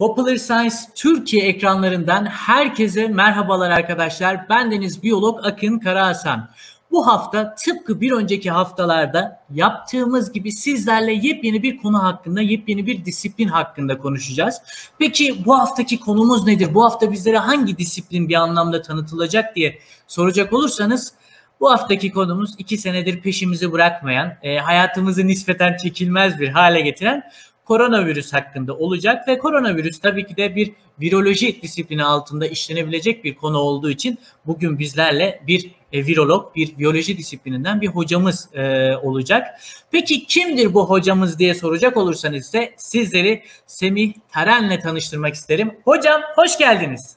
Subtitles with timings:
[0.00, 4.48] Popular Science Türkiye ekranlarından herkese merhabalar arkadaşlar.
[4.48, 6.48] Ben Deniz Biyolog Akın Karahasan.
[6.90, 13.04] Bu hafta tıpkı bir önceki haftalarda yaptığımız gibi sizlerle yepyeni bir konu hakkında, yepyeni bir
[13.04, 14.62] disiplin hakkında konuşacağız.
[14.98, 16.74] Peki bu haftaki konumuz nedir?
[16.74, 21.12] Bu hafta bizlere hangi disiplin bir anlamda tanıtılacak diye soracak olursanız
[21.60, 27.22] bu haftaki konumuz iki senedir peşimizi bırakmayan, e, hayatımızı nispeten çekilmez bir hale getiren
[27.70, 33.58] koronavirüs hakkında olacak ve koronavirüs tabii ki de bir viroloji disiplini altında işlenebilecek bir konu
[33.58, 39.46] olduğu için bugün bizlerle bir e, virolog, bir biyoloji disiplininden bir hocamız e, olacak.
[39.90, 45.74] Peki kimdir bu hocamız diye soracak olursanız ise sizleri Semih Taren'le tanıştırmak isterim.
[45.84, 47.16] Hocam hoş geldiniz.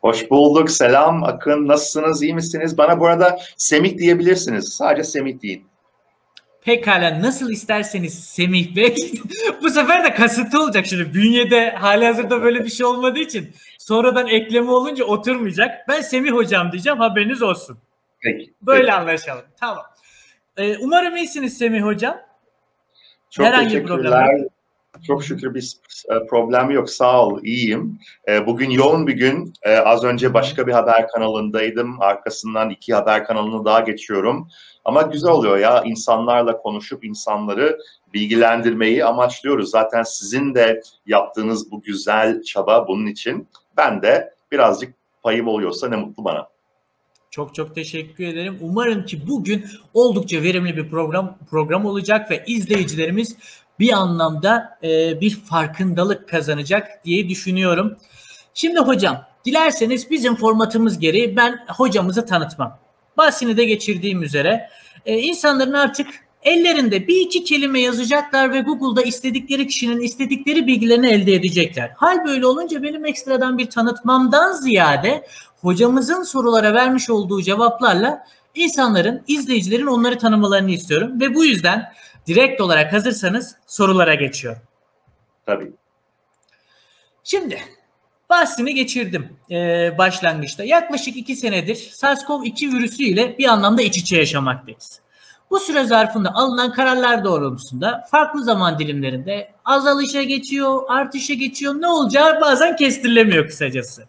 [0.00, 0.70] Hoş bulduk.
[0.70, 1.68] Selam Akın.
[1.68, 2.22] Nasılsınız?
[2.22, 2.78] İyi misiniz?
[2.78, 4.68] Bana bu arada Semih diyebilirsiniz.
[4.68, 5.66] Sadece Semih deyin.
[6.66, 8.96] Pekala nasıl isterseniz Semih Bey.
[9.62, 11.14] Bu sefer de kasıtlı olacak şimdi.
[11.14, 15.88] Bünyede hali hazırda böyle bir şey olmadığı için sonradan ekleme olunca oturmayacak.
[15.88, 17.78] Ben Semih hocam diyeceğim haberiniz olsun.
[18.20, 18.54] Peki.
[18.62, 18.92] Böyle peki.
[18.92, 19.44] anlaşalım.
[19.60, 19.84] Tamam.
[20.56, 22.20] Ee, umarım iyisiniz Semih hocam.
[23.30, 24.28] Çok Herhangi bir teşekkürler.
[25.06, 25.72] Çok şükür bir
[26.10, 26.90] e, problem yok.
[26.90, 27.40] Sağ ol.
[27.42, 27.98] iyiyim.
[28.28, 29.52] E, Bugün yoğun bir gün.
[29.62, 32.00] E, Az önce başka bir haber kanalındaydım.
[32.00, 34.48] Arkasından iki haber kanalını daha geçiyorum.
[34.84, 35.82] Ama güzel oluyor ya.
[35.84, 37.78] insanlarla konuşup insanları
[38.14, 39.70] bilgilendirmeyi amaçlıyoruz.
[39.70, 43.48] Zaten sizin de yaptığınız bu güzel çaba bunun için.
[43.76, 46.46] Ben de birazcık payım oluyorsa ne mutlu bana.
[47.30, 48.58] Çok çok teşekkür ederim.
[48.60, 53.36] Umarım ki bugün oldukça verimli bir program program olacak ve izleyicilerimiz
[53.78, 57.96] bir anlamda e, bir farkındalık kazanacak diye düşünüyorum.
[58.54, 62.78] Şimdi hocam dilerseniz bizim formatımız gereği ben hocamızı tanıtmam.
[63.16, 64.68] Bahsini de geçirdiğim üzere
[65.06, 66.06] e, insanların artık
[66.42, 71.92] ellerinde bir iki kelime yazacaklar ve Google'da istedikleri kişinin istedikleri bilgilerini elde edecekler.
[71.96, 75.26] Hal böyle olunca benim ekstradan bir tanıtmamdan ziyade
[75.60, 81.92] hocamızın sorulara vermiş olduğu cevaplarla insanların, izleyicilerin onları tanımalarını istiyorum ve bu yüzden
[82.26, 84.62] direkt olarak hazırsanız sorulara geçiyorum.
[85.46, 85.72] Tabii.
[87.24, 87.58] Şimdi
[88.30, 90.64] bahsini geçirdim e, başlangıçta.
[90.64, 95.00] Yaklaşık iki senedir SARS-CoV-2 virüsü ile bir anlamda iç içe yaşamaktayız.
[95.50, 101.74] Bu süre zarfında alınan kararlar doğrultusunda farklı zaman dilimlerinde azalışa geçiyor, artışa geçiyor.
[101.80, 104.08] Ne olacağı bazen kestirilemiyor kısacası.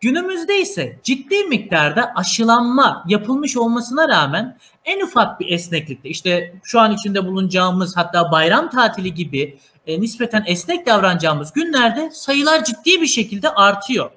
[0.00, 6.92] Günümüzde ise ciddi miktarda aşılanma yapılmış olmasına rağmen en ufak bir esneklikte işte şu an
[6.92, 13.48] içinde bulunacağımız hatta bayram tatili gibi e, nispeten esnek davranacağımız günlerde sayılar ciddi bir şekilde
[13.48, 14.10] artıyor.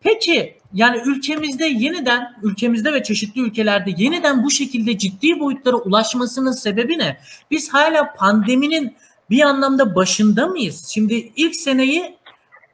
[0.00, 6.98] Peki yani ülkemizde yeniden ülkemizde ve çeşitli ülkelerde yeniden bu şekilde ciddi boyutlara ulaşmasının sebebi
[6.98, 7.20] ne?
[7.50, 8.96] Biz hala pandeminin
[9.30, 10.86] bir anlamda başında mıyız?
[10.94, 12.16] Şimdi ilk seneyi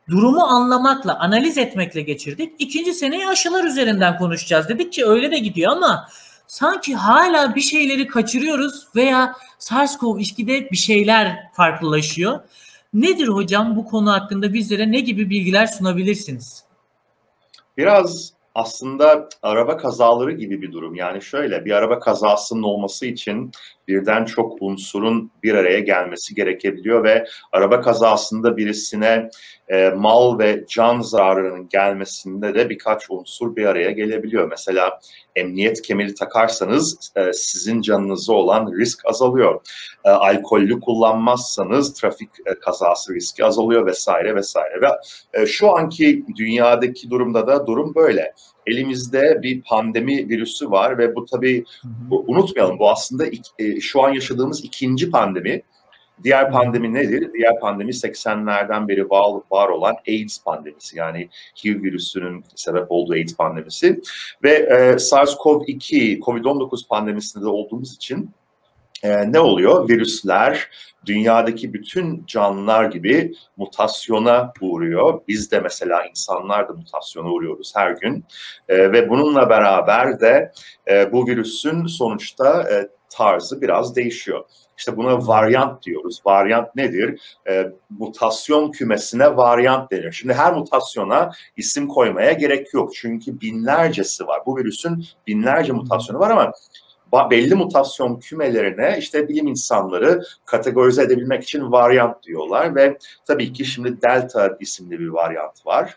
[0.08, 2.52] durumu anlamakla, analiz etmekle geçirdik.
[2.58, 6.08] İkinci seneyi aşılar üzerinden konuşacağız dedik ki öyle de gidiyor ama
[6.46, 12.41] sanki hala bir şeyleri kaçırıyoruz veya SARS-CoV-2'de bir şeyler farklılaşıyor.
[12.94, 16.64] Nedir hocam bu konu hakkında bizlere ne gibi bilgiler sunabilirsiniz?
[17.76, 20.94] Biraz aslında araba kazaları gibi bir durum.
[20.94, 23.52] Yani şöyle bir araba kazasının olması için
[23.88, 29.31] birden çok unsurun bir araya gelmesi gerekebiliyor ve araba kazasında birisine
[29.69, 34.49] e, mal ve can zararının gelmesinde de birkaç unsur bir araya gelebiliyor.
[34.49, 35.00] Mesela
[35.37, 39.60] emniyet kemeri takarsanız e, sizin canınıza olan risk azalıyor.
[40.05, 44.81] E, alkollü kullanmazsanız trafik e, kazası riski azalıyor vesaire vesaire.
[44.81, 44.88] Ve
[45.32, 48.34] e, şu anki dünyadaki durumda da durum böyle.
[48.69, 53.25] Elimizde bir pandemi virüsü var ve bu tabii bu, unutmayalım bu aslında
[53.59, 55.62] e, şu an yaşadığımız ikinci pandemi.
[56.25, 57.31] Diğer pandemi nedir?
[57.34, 60.99] Diğer pandemi 80'lerden beri var, var olan AIDS pandemisi.
[60.99, 61.29] Yani
[61.65, 64.01] HIV virüsünün sebep olduğu AIDS pandemisi.
[64.43, 68.31] Ve e, SARS-CoV-2, COVID-19 pandemisinde de olduğumuz için
[69.03, 69.88] e, ne oluyor?
[69.88, 70.69] Virüsler
[71.06, 75.20] dünyadaki bütün canlılar gibi mutasyona uğruyor.
[75.28, 78.25] Biz de mesela insanlar da mutasyona uğruyoruz her gün.
[78.69, 80.52] E, ve bununla beraber de
[80.90, 84.44] e, bu virüsün sonuçta e, tarzı biraz değişiyor.
[84.78, 86.23] İşte buna varyant diyoruz.
[86.26, 87.20] Varyant nedir?
[87.49, 90.12] E, mutasyon kümesine varyant denir.
[90.12, 92.94] Şimdi her mutasyona isim koymaya gerek yok.
[92.94, 94.40] Çünkü binlercesi var.
[94.46, 96.52] Bu virüsün binlerce mutasyonu var ama
[97.12, 104.02] belli mutasyon kümelerine işte bilim insanları kategorize edebilmek için varyant diyorlar ve tabii ki şimdi
[104.02, 105.96] delta isimli bir varyant var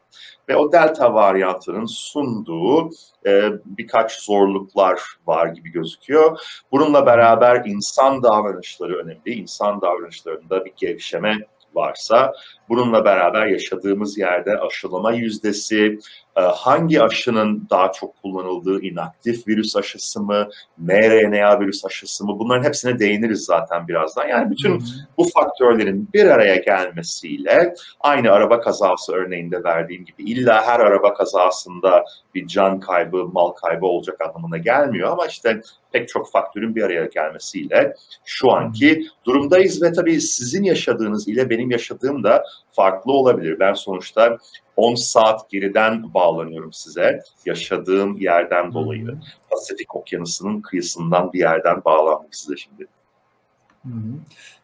[0.49, 2.89] ve o delta varyantının sunduğu
[3.25, 6.39] e, birkaç zorluklar var gibi gözüküyor.
[6.71, 9.33] Bununla beraber insan davranışları önemli.
[9.33, 11.37] İnsan davranışlarında bir gevşeme
[11.73, 12.33] varsa
[12.69, 15.99] bununla beraber yaşadığımız yerde aşılama yüzdesi,
[16.35, 20.47] hangi aşının daha çok kullanıldığı, inaktif virüs aşısı mı,
[20.77, 22.39] mRNA virüs aşısı mı?
[22.39, 24.27] Bunların hepsine değiniriz zaten birazdan.
[24.27, 24.83] Yani bütün
[25.17, 32.05] bu faktörlerin bir araya gelmesiyle aynı araba kazası örneğinde verdiğim gibi illa her araba kazasında
[32.35, 35.11] bir can kaybı, mal kaybı olacak anlamına gelmiyor.
[35.11, 35.61] Ama işte
[35.91, 37.93] pek çok faktörün bir araya gelmesiyle
[38.25, 43.59] şu anki durumdayız ve tabii sizin yaşadığınız ile benim yaşadığım da farklı olabilir.
[43.59, 44.37] Ben sonuçta
[44.75, 47.19] 10 saat geriden bağlanıyorum size.
[47.45, 49.17] Yaşadığım yerden dolayı.
[49.51, 52.87] Pasifik Okyanusu'nun kıyısından bir yerden bağlanmak size şimdi.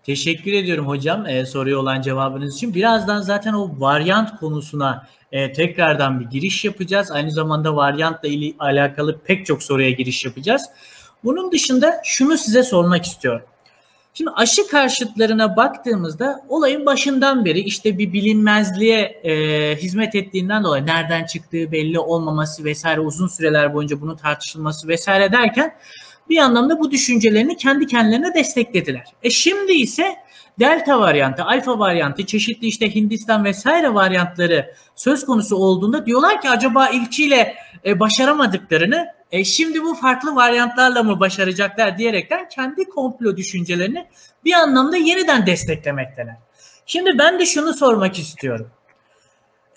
[0.03, 2.73] Teşekkür ediyorum hocam e, soruya olan cevabınız için.
[2.73, 7.11] Birazdan zaten o varyant konusuna e, tekrardan bir giriş yapacağız.
[7.11, 10.61] Aynı zamanda varyantla ile alakalı pek çok soruya giriş yapacağız.
[11.23, 13.41] Bunun dışında şunu size sormak istiyorum.
[14.17, 19.31] Şimdi aşı karşıtlarına baktığımızda olayın başından beri işte bir bilinmezliğe e,
[19.75, 25.73] hizmet ettiğinden dolayı nereden çıktığı belli olmaması vesaire uzun süreler boyunca bunun tartışılması vesaire derken
[26.29, 29.03] bir anlamda bu düşüncelerini kendi kendilerine desteklediler.
[29.23, 30.15] E şimdi ise
[30.59, 36.89] delta varyantı, alfa varyantı, çeşitli işte Hindistan vesaire varyantları söz konusu olduğunda diyorlar ki acaba
[36.89, 37.55] ilkiyle
[37.85, 44.07] e, başaramadıklarını e, şimdi bu farklı varyantlarla mı başaracaklar diyerekten kendi komplo düşüncelerini
[44.45, 46.35] bir anlamda yeniden desteklemekteler.
[46.85, 48.69] Şimdi ben de şunu sormak istiyorum.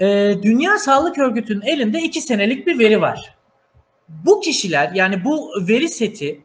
[0.00, 0.06] E,
[0.42, 3.34] Dünya Sağlık Örgütü'nün elinde iki senelik bir veri var.
[4.08, 6.40] Bu kişiler yani bu veri seti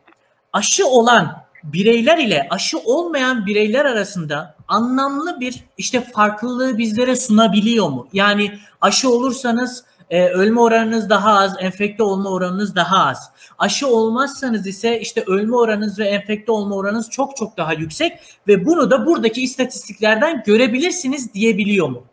[0.53, 8.07] aşı olan bireyler ile aşı olmayan bireyler arasında anlamlı bir işte farklılığı bizlere sunabiliyor mu?
[8.13, 13.31] Yani aşı olursanız e, ölme oranınız daha az, enfekte olma oranınız daha az.
[13.57, 18.13] Aşı olmazsanız ise işte ölme oranınız ve enfekte olma oranınız çok çok daha yüksek
[18.47, 22.03] ve bunu da buradaki istatistiklerden görebilirsiniz diyebiliyor mu?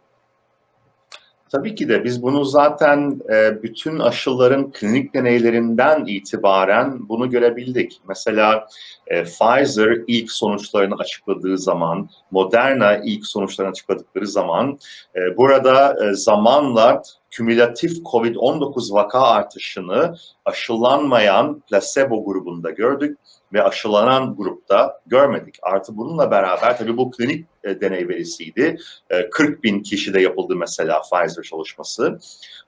[1.53, 8.01] Tabii ki de biz bunu zaten e, bütün aşıların klinik deneylerinden itibaren bunu görebildik.
[8.09, 8.67] Mesela
[9.07, 14.79] e, Pfizer ilk sonuçlarını açıkladığı zaman, Moderna ilk sonuçlarını açıkladıkları zaman
[15.17, 23.19] e, burada zamanla kümülatif COVID-19 vaka artışını aşılanmayan placebo grubunda gördük
[23.53, 25.59] ve aşılanan grupta görmedik.
[25.63, 28.77] Artı bununla beraber tabii bu klinik e, deney verisiydi.
[29.11, 32.19] E, 40 bin kişide yapıldı mesela Pfizer çalışması.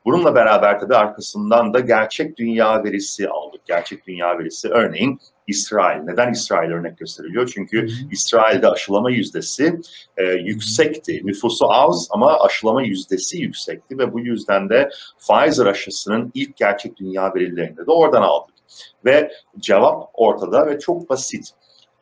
[0.05, 3.67] Bununla beraber tabii arkasından da gerçek dünya verisi aldık.
[3.67, 6.01] Gerçek dünya verisi örneğin İsrail.
[6.01, 7.51] Neden İsrail örnek gösteriliyor?
[7.55, 9.81] Çünkü İsrail'de aşılama yüzdesi
[10.17, 11.21] e, yüksekti.
[11.25, 17.35] Nüfusu az ama aşılama yüzdesi yüksekti ve bu yüzden de Pfizer aşısının ilk gerçek dünya
[17.35, 18.54] verilerinde de oradan aldık.
[19.05, 21.51] Ve cevap ortada ve çok basit.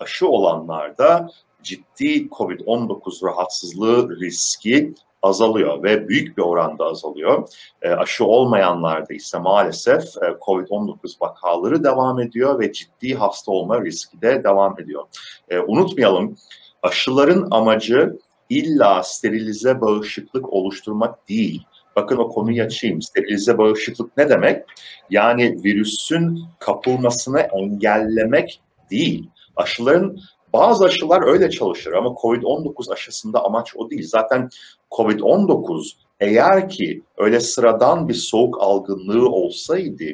[0.00, 1.28] Aşı olanlarda
[1.62, 7.48] ciddi COVID-19 rahatsızlığı riski azalıyor ve büyük bir oranda azalıyor.
[7.82, 14.20] E, aşı olmayanlarda ise maalesef e, COVID-19 vakaları devam ediyor ve ciddi hasta olma riski
[14.22, 15.04] de devam ediyor.
[15.48, 16.36] E, unutmayalım
[16.82, 21.62] aşıların amacı illa sterilize bağışıklık oluşturmak değil.
[21.96, 23.02] Bakın o konuyu açayım.
[23.02, 24.64] Sterilize bağışıklık ne demek?
[25.10, 28.60] Yani virüsün kapılmasını engellemek
[28.90, 29.30] değil.
[29.56, 30.18] Aşıların
[30.52, 34.08] bazı aşılar öyle çalışır ama COVID-19 aşısında amaç o değil.
[34.08, 34.48] Zaten
[34.90, 40.05] COVID-19 eğer ki öyle sıradan bir soğuk algınlığı olsaydı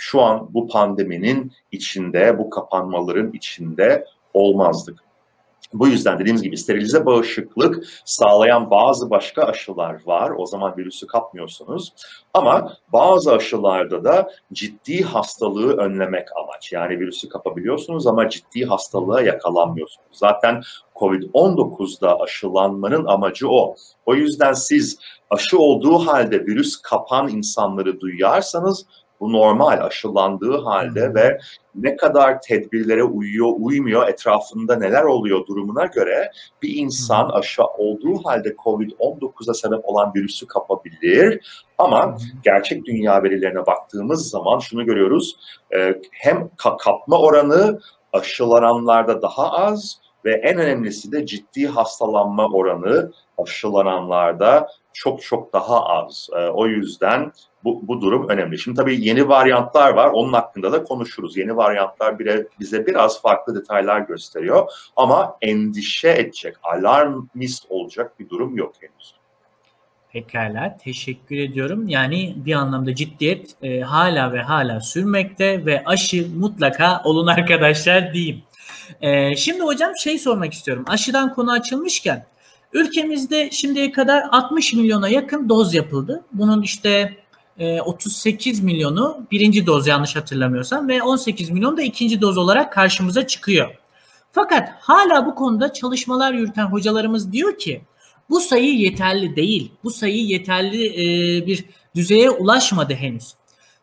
[0.00, 4.98] şu an bu pandeminin içinde, bu kapanmaların içinde olmazdık.
[5.74, 10.32] Bu yüzden dediğimiz gibi sterilize bağışıklık sağlayan bazı başka aşılar var.
[10.36, 11.92] O zaman virüsü kapmıyorsunuz.
[12.34, 16.72] Ama bazı aşılarda da ciddi hastalığı önlemek amaç.
[16.72, 20.08] Yani virüsü kapabiliyorsunuz ama ciddi hastalığa yakalanmıyorsunuz.
[20.12, 20.62] Zaten
[20.96, 23.74] COVID-19'da aşılanmanın amacı o.
[24.06, 24.98] O yüzden siz
[25.30, 28.86] aşı olduğu halde virüs kapan insanları duyarsanız
[29.20, 31.38] bu normal aşılandığı halde ve
[31.74, 36.30] ne kadar tedbirlere uyuyor, uymuyor, etrafında neler oluyor durumuna göre
[36.62, 41.40] bir insan aşı olduğu halde COVID-19'a sebep olan virüsü kapabilir.
[41.78, 45.36] Ama gerçek dünya verilerine baktığımız zaman şunu görüyoruz.
[46.12, 47.80] Hem kapma oranı
[48.12, 56.28] aşılananlarda daha az ve en önemlisi de ciddi hastalanma oranı aşılananlarda çok çok daha az.
[56.54, 57.32] O yüzden
[57.64, 58.58] bu, bu durum önemli.
[58.58, 60.10] Şimdi tabii yeni varyantlar var.
[60.10, 61.36] Onun hakkında da konuşuruz.
[61.36, 64.70] Yeni varyantlar bile bize biraz farklı detaylar gösteriyor.
[64.96, 69.14] Ama endişe edecek, alarmist olacak bir durum yok henüz.
[70.12, 71.88] Pekala, teşekkür ediyorum.
[71.88, 78.42] Yani bir anlamda ciddiyet e, hala ve hala sürmekte ve aşı mutlaka olun arkadaşlar diyeyim.
[79.00, 80.84] E, şimdi hocam şey sormak istiyorum.
[80.88, 82.26] Aşıdan konu açılmışken
[82.72, 86.24] Ülkemizde şimdiye kadar 60 milyona yakın doz yapıldı.
[86.32, 87.16] Bunun işte
[87.60, 93.74] 38 milyonu birinci doz yanlış hatırlamıyorsam ve 18 milyon da ikinci doz olarak karşımıza çıkıyor.
[94.32, 97.82] Fakat hala bu konuda çalışmalar yürüten hocalarımız diyor ki
[98.30, 99.72] bu sayı yeterli değil.
[99.84, 101.64] Bu sayı yeterli e, bir
[101.94, 103.34] düzeye ulaşmadı henüz.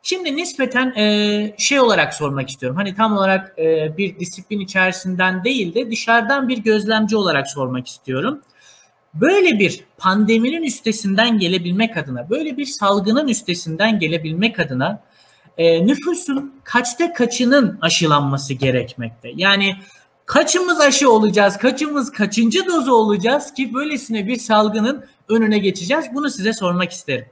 [0.03, 2.77] Şimdi nispeten e, şey olarak sormak istiyorum.
[2.77, 8.41] Hani tam olarak e, bir disiplin içerisinden değil de dışarıdan bir gözlemci olarak sormak istiyorum.
[9.21, 15.03] Böyle bir pandeminin üstesinden gelebilmek adına, böyle bir salgının üstesinden gelebilmek adına
[15.57, 19.29] e, nüfusun kaçta kaçının aşılanması gerekmekte.
[19.35, 19.75] Yani
[20.25, 26.05] kaçımız aşı olacağız, kaçımız kaçıncı dozu olacağız ki böylesine bir salgının önüne geçeceğiz.
[26.13, 27.25] Bunu size sormak isterim.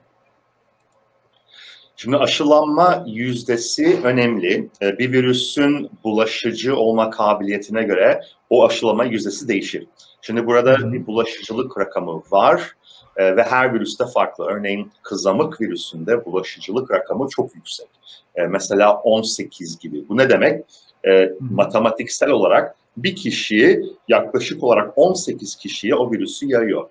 [1.98, 4.70] Şimdi aşılanma yüzdesi önemli.
[4.82, 9.88] Ee, bir virüsün bulaşıcı olma kabiliyetine göre o aşılama yüzdesi değişir.
[10.26, 12.76] Şimdi burada bir bulaşıcılık rakamı var
[13.18, 14.46] e, ve her virüste farklı.
[14.46, 17.88] Örneğin kızamık virüsünde bulaşıcılık rakamı çok yüksek.
[18.36, 20.10] E, mesela 18 gibi.
[20.10, 20.66] Bu ne demek?
[21.08, 26.90] E, matematiksel olarak bir kişi yaklaşık olarak 18 kişiye o virüsü yayıyor.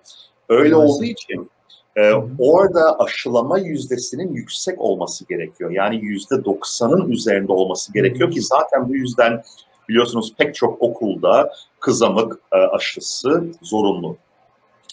[0.49, 1.49] Öyle olduğu için
[1.95, 5.71] e, orada aşılama yüzdesinin yüksek olması gerekiyor.
[5.71, 9.43] Yani yüzde 90'ın üzerinde olması gerekiyor ki zaten bu yüzden
[9.89, 11.51] biliyorsunuz pek çok okulda
[11.85, 14.17] kızamık e, aşısı zorunlu.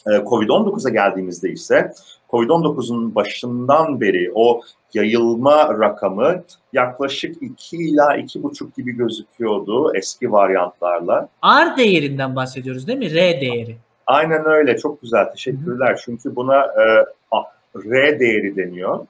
[0.06, 1.92] E, Covid-19'a geldiğimizde ise
[2.30, 4.60] Covid-19'un başından beri o
[4.94, 11.28] yayılma rakamı yaklaşık 2 ila 2,5 gibi gözüküyordu eski varyantlarla.
[11.44, 13.14] R değerinden bahsediyoruz değil mi?
[13.14, 13.76] R değeri.
[14.06, 14.76] Aynen öyle.
[14.76, 15.30] Çok güzel.
[15.30, 15.88] Teşekkürler.
[15.88, 16.02] Hı-hı.
[16.04, 17.04] Çünkü buna e,
[17.76, 19.06] R değeri deniyor.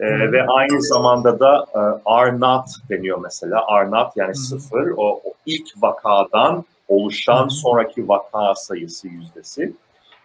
[0.00, 1.78] E, ve aynı zamanda da e,
[2.26, 3.84] R not deniyor mesela.
[3.84, 4.34] R not yani Hı-hı.
[4.34, 4.90] sıfır.
[4.96, 9.72] O, o ilk vakadan oluşan sonraki vaka sayısı yüzdesi.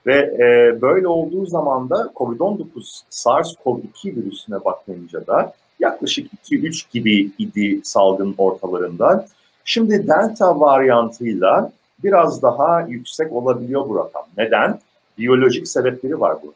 [0.05, 7.81] Ve e, böyle olduğu zaman da COVID-19 SARS-CoV-2 virüsüne bakınca da yaklaşık 2-3 gibi idi
[7.83, 9.27] salgın ortalarında.
[9.65, 11.71] Şimdi Delta varyantıyla
[12.03, 14.25] biraz daha yüksek olabiliyor bu rakam.
[14.37, 14.79] Neden?
[15.17, 16.53] Biyolojik sebepleri var bu.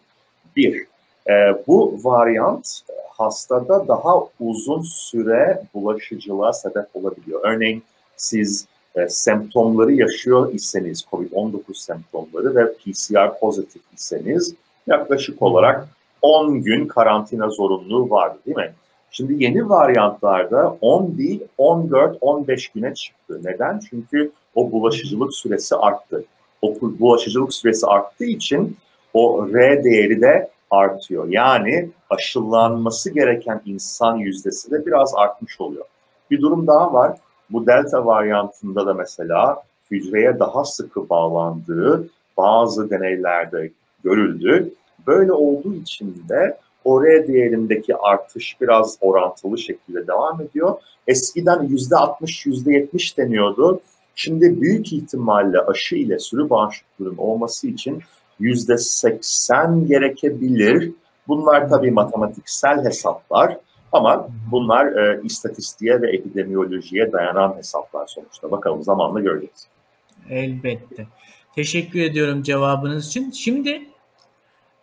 [0.56, 0.86] Bir,
[1.30, 1.34] e,
[1.68, 7.42] bu varyant hastada daha uzun süre bulaşıcılığa sebep olabiliyor.
[7.44, 7.84] Örneğin
[8.18, 14.56] siz e, semptomları yaşıyor iseniz, COVID-19 semptomları ve PCR pozitif iseniz
[14.88, 15.88] yaklaşık olarak
[16.22, 18.74] 10 gün karantina zorunluluğu vardı değil mi?
[19.12, 23.42] Şimdi yeni varyantlarda 10 değil 14-15 güne çıktı.
[23.44, 23.80] Neden?
[23.90, 26.26] Çünkü o bulaşıcılık süresi arttı.
[26.62, 28.78] O bulaşıcılık süresi arttığı için
[29.14, 31.28] o R değeri de artıyor.
[31.30, 35.86] Yani aşılanması gereken insan yüzdesi de biraz artmış oluyor.
[36.32, 37.18] Bir durum daha var.
[37.50, 43.72] Bu delta varyantında da mesela hücreye daha sıkı bağlandığı bazı deneylerde
[44.04, 44.74] görüldü.
[45.08, 50.74] Böyle olduğu için de o R değerindeki artış biraz orantılı şekilde devam ediyor.
[51.08, 53.80] Eskiden %60, %70 deniyordu.
[54.16, 58.02] Şimdi büyük ihtimalle aşı ile sürü bağışıklığının olması için
[58.40, 60.92] %80 gerekebilir.
[61.28, 63.58] Bunlar tabii matematiksel hesaplar
[63.96, 68.52] ama bunlar e, istatistiğe ve epidemiyolojiye dayanan hesaplar sonuçta.
[68.52, 69.68] Bakalım zamanla göreceğiz.
[70.30, 71.08] Elbette.
[71.56, 73.32] Teşekkür ediyorum cevabınız için.
[73.32, 73.90] Şimdi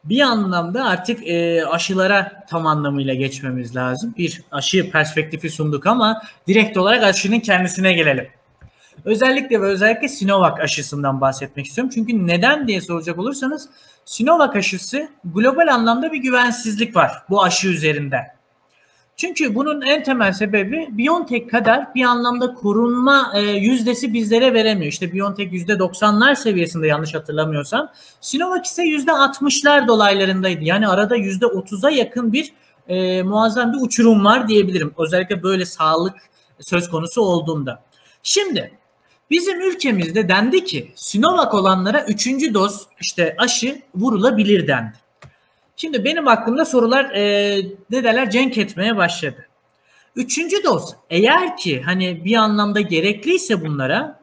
[0.04, 4.14] bir anlamda artık e, aşılara tam anlamıyla geçmemiz lazım.
[4.18, 8.28] Bir aşı perspektifi sunduk ama direkt olarak aşının kendisine gelelim.
[9.04, 11.90] Özellikle ve özellikle Sinovac aşısından bahsetmek istiyorum.
[11.94, 13.68] Çünkü neden diye soracak olursanız
[14.04, 18.41] Sinovac aşısı global anlamda bir güvensizlik var bu aşı üzerinde.
[19.16, 24.92] Çünkü bunun en temel sebebi BioNTech kadar bir anlamda korunma e, yüzdesi bizlere veremiyor.
[24.92, 27.90] İşte BioNTech %90'lar seviyesinde yanlış hatırlamıyorsam.
[28.20, 30.64] Sinovac ise %60'lar dolaylarındaydı.
[30.64, 32.52] Yani arada %30'a yakın bir
[32.88, 34.94] e, muazzam bir uçurum var diyebilirim.
[34.98, 36.16] Özellikle böyle sağlık
[36.60, 37.82] söz konusu olduğunda.
[38.22, 38.72] Şimdi
[39.30, 42.26] bizim ülkemizde dendi ki Sinovac olanlara 3.
[42.54, 45.01] doz işte aşı vurulabilir dendi.
[45.82, 47.56] Şimdi benim aklımda sorular e,
[47.90, 49.46] ne derler cenk etmeye başladı.
[50.16, 54.20] Üçüncü doz eğer ki hani bir anlamda gerekliyse bunlara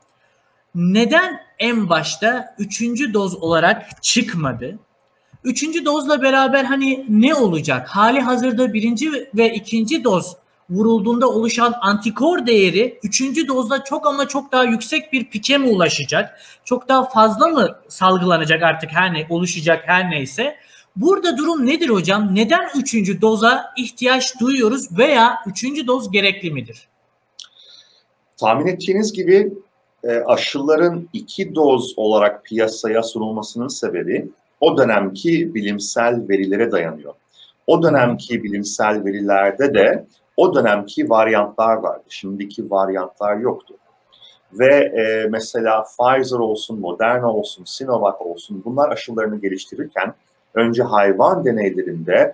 [0.76, 4.80] neden en başta üçüncü doz olarak çıkmadı?
[5.44, 7.88] Üçüncü dozla beraber hani ne olacak?
[7.88, 10.36] Hali hazırda birinci ve ikinci doz
[10.70, 16.40] vurulduğunda oluşan antikor değeri üçüncü dozda çok ama çok daha yüksek bir pike mi ulaşacak?
[16.66, 20.56] Çok daha fazla mı salgılanacak artık her ne oluşacak her neyse?
[20.96, 22.36] Burada durum nedir hocam?
[22.36, 26.88] Neden üçüncü doza ihtiyaç duyuyoruz veya üçüncü doz gerekli midir?
[28.38, 29.54] Tahmin edeceğiniz gibi
[30.04, 34.30] e, aşıların iki doz olarak piyasaya sunulmasının sebebi
[34.62, 37.14] o dönemki bilimsel verilere dayanıyor.
[37.68, 42.04] O dönemki bilimsel verilerde de o dönemki varyantlar vardı.
[42.10, 43.76] Şimdiki varyantlar yoktu.
[44.54, 50.14] Ve e, mesela Pfizer olsun, Moderna olsun, Sinovac olsun bunlar aşılarını geliştirirken
[50.54, 52.34] önce hayvan deneylerinde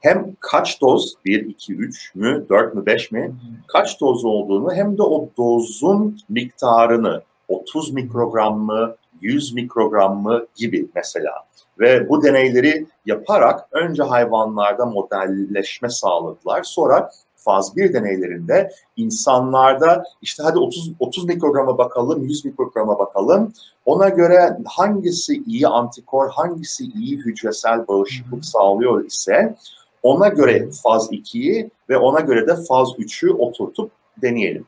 [0.00, 3.34] hem kaç doz 1, 2, 3 mü 4 mü 5 mi
[3.68, 10.88] kaç doz olduğunu hem de o dozun miktarını 30 mikrogram mı 100 mikrogram mı gibi
[10.94, 11.32] mesela.
[11.78, 16.62] Ve bu deneyleri yaparak önce hayvanlarda modelleşme sağladılar.
[16.62, 17.10] Sonra
[17.46, 23.52] faz 1 deneylerinde insanlarda işte hadi 30 30 mikrograma bakalım, 100 mikrograma bakalım.
[23.84, 29.54] Ona göre hangisi iyi antikor, hangisi iyi hücresel bağışıklık sağlıyor ise
[30.02, 33.90] ona göre faz 2'yi ve ona göre de faz 3'ü oturtup
[34.22, 34.66] deneyelim.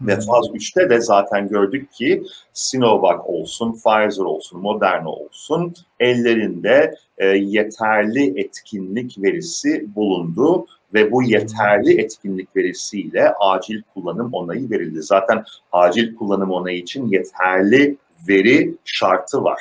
[0.00, 2.22] Ve faz 3'te de zaten gördük ki
[2.52, 12.00] Sinovac olsun, Pfizer olsun, Moderna olsun ellerinde e, yeterli etkinlik verisi bulundu ve bu yeterli
[12.00, 15.02] etkinlik verisiyle acil kullanım onayı verildi.
[15.02, 17.96] Zaten acil kullanım onayı için yeterli
[18.28, 19.60] veri şartı var.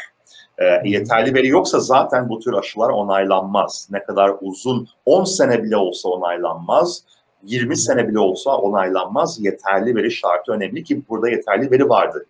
[0.57, 3.87] E, yeterli veri yoksa zaten bu tür aşılar onaylanmaz.
[3.91, 7.03] Ne kadar uzun, 10 sene bile olsa onaylanmaz.
[7.45, 9.45] 20 sene bile olsa onaylanmaz.
[9.45, 12.25] Yeterli veri şartı önemli ki burada yeterli veri vardı.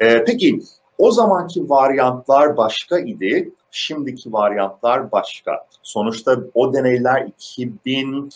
[0.00, 0.60] E, peki
[0.98, 3.52] o zamanki varyantlar başka idi.
[3.70, 5.66] Şimdiki varyantlar başka.
[5.82, 8.30] Sonuçta o deneyler 2000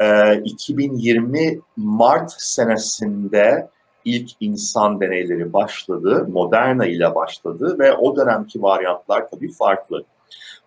[0.00, 3.68] e, 2020 Mart senesinde
[4.04, 6.26] ilk insan deneyleri başladı.
[6.32, 10.04] Moderna ile başladı ve o dönemki varyantlar tabii farklı.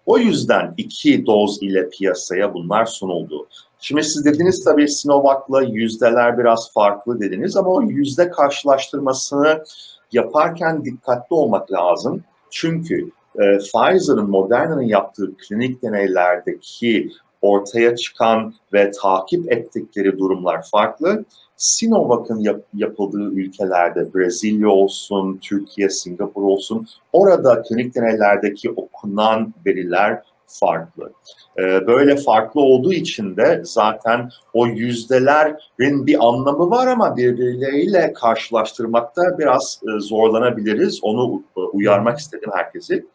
[0.06, 3.48] O yüzden iki doz ile piyasaya bunlar sunuldu.
[3.80, 9.64] Şimdi siz dediniz tabii Sinovac'la yüzdeler biraz farklı dediniz ama o yüzde karşılaştırmasını
[10.12, 12.24] yaparken dikkatli olmak lazım.
[12.50, 21.26] Çünkü e, Pfizer'ın, Moderna'nın yaptığı klinik deneylerdeki ortaya çıkan ve takip ettikleri durumlar farklı.
[21.58, 31.14] Sinovac'ın yap, yapıldığı ülkelerde Brezilya olsun, Türkiye, Singapur olsun orada klinik deneylerdeki okunan veriler farklı.
[31.58, 39.38] Ee, böyle farklı olduğu için de zaten o yüzdelerin bir anlamı var ama birbirleriyle karşılaştırmakta
[39.40, 41.00] biraz e, zorlanabiliriz.
[41.04, 43.06] Onu e, uyarmak istedim herkesi.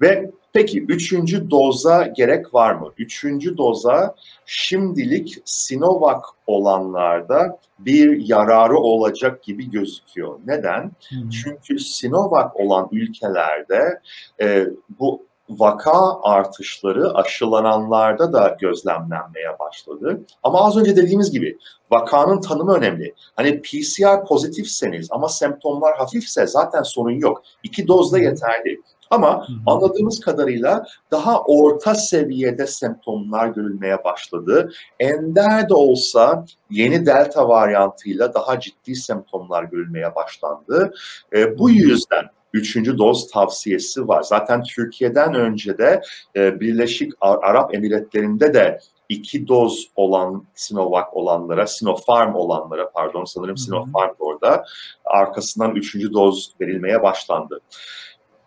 [0.00, 2.92] Ve peki üçüncü doza gerek var mı?
[2.98, 4.14] Üçüncü doza
[4.46, 10.38] şimdilik Sinovac olanlarda bir yararı olacak gibi gözüküyor.
[10.46, 10.90] Neden?
[11.08, 11.30] Hmm.
[11.30, 14.00] Çünkü Sinovac olan ülkelerde
[14.40, 14.66] e,
[14.98, 20.20] bu vaka artışları aşılananlarda da gözlemlenmeye başladı.
[20.42, 21.58] Ama az önce dediğimiz gibi
[21.90, 23.14] vakanın tanımı önemli.
[23.36, 27.42] Hani PCR pozitifseniz ama semptomlar hafifse zaten sorun yok.
[27.62, 28.80] İki dozda yeterli.
[29.10, 34.72] Ama anladığımız kadarıyla daha orta seviyede semptomlar görülmeye başladı.
[35.00, 40.94] Ender de olsa yeni delta varyantıyla daha ciddi semptomlar görülmeye başlandı.
[41.32, 42.24] E, bu yüzden
[42.56, 44.22] üçüncü doz tavsiyesi var.
[44.22, 46.02] Zaten Türkiye'den önce de
[46.36, 54.14] e, Birleşik Arap Emirlikleri'nde de iki doz olan Sinovac olanlara, Sinopharm olanlara pardon sanırım Sinopharm
[54.18, 54.64] orada
[55.04, 57.60] arkasından üçüncü doz verilmeye başlandı.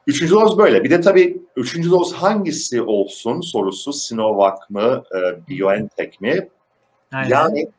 [0.08, 0.84] Üçüncü doz böyle.
[0.84, 6.50] Bir de tabii üçüncü doz hangisi olsun sorusu Sinovac mı, e, BioNTech mi?
[7.12, 7.30] Aynen.
[7.30, 7.72] Yani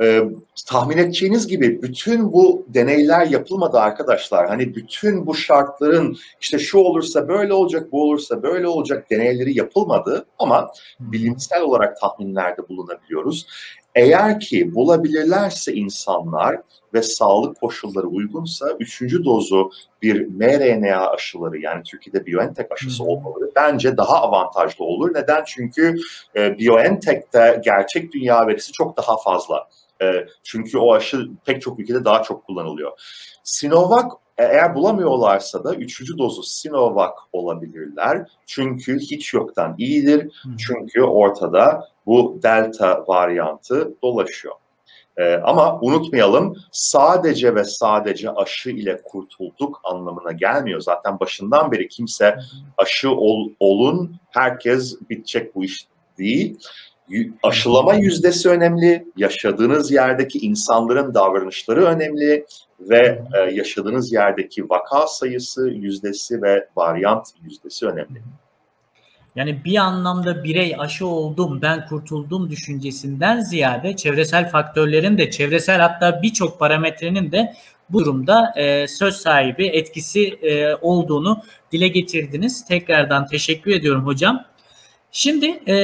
[0.00, 0.22] e,
[0.66, 4.48] tahmin edeceğiniz gibi bütün bu deneyler yapılmadı arkadaşlar.
[4.48, 10.26] Hani bütün bu şartların işte şu olursa böyle olacak, bu olursa böyle olacak deneyleri yapılmadı
[10.38, 13.46] ama bilimsel olarak tahminlerde bulunabiliyoruz.
[13.94, 16.60] Eğer ki bulabilirlerse insanlar
[16.94, 19.70] ve sağlık koşulları uygunsa üçüncü dozu
[20.02, 25.14] bir mRNA aşıları yani Türkiye'de BioNTech aşısı olmaları bence daha avantajlı olur.
[25.14, 25.44] Neden?
[25.46, 25.96] Çünkü
[26.36, 29.68] e, BioNTech'te gerçek dünya verisi çok daha fazla.
[30.02, 32.92] E, çünkü o aşı pek çok ülkede daha çok kullanılıyor.
[33.44, 34.06] Sinovac
[34.38, 38.26] e, eğer bulamıyorlarsa da üçüncü dozu Sinovac olabilirler.
[38.46, 40.32] Çünkü hiç yoktan iyidir.
[40.58, 44.54] Çünkü ortada bu delta varyantı dolaşıyor.
[45.16, 50.80] Ee, ama unutmayalım sadece ve sadece aşı ile kurtulduk anlamına gelmiyor.
[50.80, 52.38] Zaten başından beri kimse
[52.78, 55.86] aşı ol, olun herkes bitecek bu iş
[56.18, 56.58] değil
[57.42, 62.46] aşılama yüzdesi önemli, yaşadığınız yerdeki insanların davranışları önemli
[62.80, 68.22] ve e, yaşadığınız yerdeki vaka sayısı yüzdesi ve varyant yüzdesi önemli.
[69.36, 76.22] Yani bir anlamda birey aşı oldum, ben kurtuldum düşüncesinden ziyade çevresel faktörlerin de çevresel hatta
[76.22, 77.54] birçok parametrenin de
[77.90, 81.42] bu durumda e, söz sahibi etkisi e, olduğunu
[81.72, 82.64] dile getirdiniz.
[82.64, 84.44] Tekrardan teşekkür ediyorum hocam.
[85.12, 85.74] Şimdi e,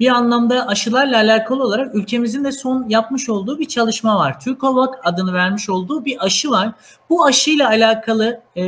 [0.00, 4.40] bir anlamda aşılarla alakalı olarak ülkemizin de son yapmış olduğu bir çalışma var.
[4.40, 6.72] Türkovak adını vermiş olduğu bir aşı var.
[7.10, 8.62] Bu aşıyla alakalı e,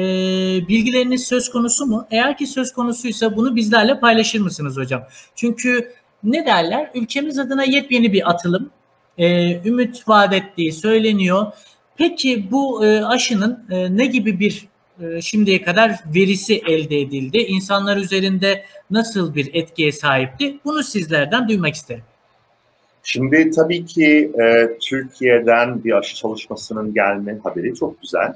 [0.69, 2.07] bilgileriniz söz konusu mu?
[2.11, 5.03] Eğer ki söz konusuysa bunu bizlerle paylaşır mısınız hocam?
[5.35, 5.93] Çünkü
[6.25, 6.91] ne derler?
[6.95, 8.71] Ülkemiz adına yepyeni bir atılım.
[9.19, 11.53] E, ümit vaat ettiği söyleniyor.
[11.97, 14.69] Peki bu e, aşının e, ne gibi bir
[15.01, 17.39] e, şimdiye kadar verisi elde edildi?
[17.39, 20.59] İnsanlar üzerinde nasıl bir etkiye sahipti?
[20.65, 22.05] Bunu sizlerden duymak isterim.
[23.03, 28.35] Şimdi tabii ki e, Türkiye'den bir aşı çalışmasının gelme haberi çok güzel.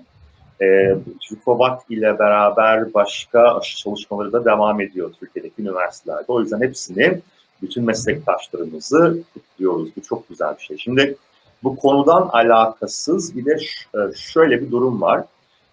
[0.63, 6.25] E, Türkovak ile beraber başka aşı çalışmaları da devam ediyor Türkiye'deki üniversitelerde.
[6.29, 7.21] O yüzden hepsini,
[7.63, 9.89] bütün meslektaşlarımızı kutluyoruz.
[9.97, 10.79] Bu çok güzel bir şey.
[10.79, 11.17] Şimdi
[11.63, 13.57] bu konudan alakasız bir de
[13.95, 15.25] e, şöyle bir durum var.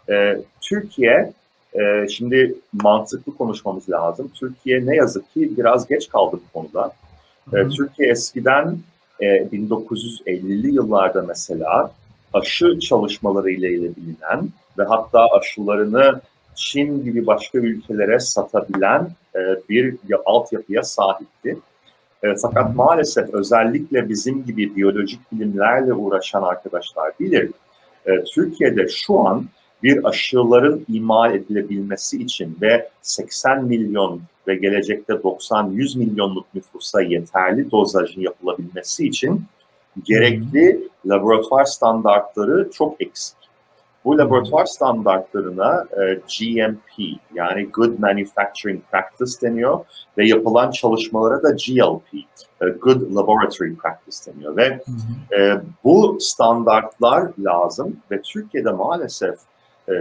[0.09, 1.33] E, Türkiye
[1.73, 4.31] e, şimdi mantıklı konuşmamız lazım.
[4.33, 6.91] Türkiye ne yazık ki biraz geç kaldı bu konuda.
[7.53, 8.77] E, Türkiye eskiden
[9.19, 11.91] e, 1950'li yıllarda mesela
[12.33, 16.21] aşı çalışmaları ile bilinen ve hatta aşılarını
[16.55, 19.39] Çin gibi başka ülkelere satabilen e,
[19.69, 21.57] bir altyapıya sahipti.
[22.23, 27.51] E, fakat maalesef özellikle bizim gibi biyolojik bilimlerle uğraşan arkadaşlar bilir.
[28.05, 29.45] E, Türkiye'de şu an
[29.85, 38.21] bir aşıların imal edilebilmesi için ve 80 milyon ve gelecekte 90-100 milyonluk nüfusa yeterli dozajın
[38.21, 39.43] yapılabilmesi için
[40.03, 43.37] gerekli laboratuvar standartları çok eksik.
[44.05, 49.85] Bu laboratuvar standartlarına e, GMP yani Good Manufacturing Practice deniyor
[50.17, 52.13] ve yapılan çalışmalara da GLP,
[52.61, 54.79] e, Good Laboratory Practice deniyor ve
[55.37, 59.35] e, bu standartlar lazım ve Türkiye'de maalesef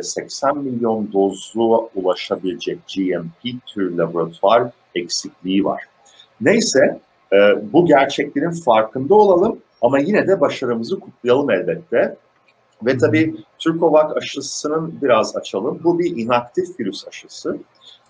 [0.02, 5.82] 80 e, milyon dozlu ulaşabilecek GMP tür laboratuvar eksikliği var.
[6.40, 7.00] Neyse
[7.32, 7.36] e,
[7.72, 12.16] bu gerçeklerin farkında olalım ama yine de başarımızı kutlayalım elbette.
[12.82, 15.80] Ve tabii Türkovak aşısının biraz açalım.
[15.84, 17.58] Bu bir inaktif virüs aşısı.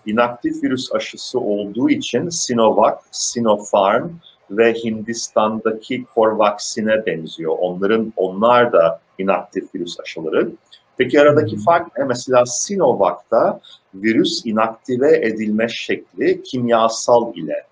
[0.05, 4.09] İnaktif virüs aşısı olduğu için Sinovac, Sinopharm
[4.51, 7.55] ve Hindistan'daki Corvaxin'e benziyor.
[7.59, 10.51] Onların onlar da inaktif virüs aşıları.
[10.97, 12.03] Peki aradaki fark ne?
[12.03, 13.59] Mesela Sinovac'ta
[13.93, 17.65] virüs inaktive edilme şekli kimyasal ile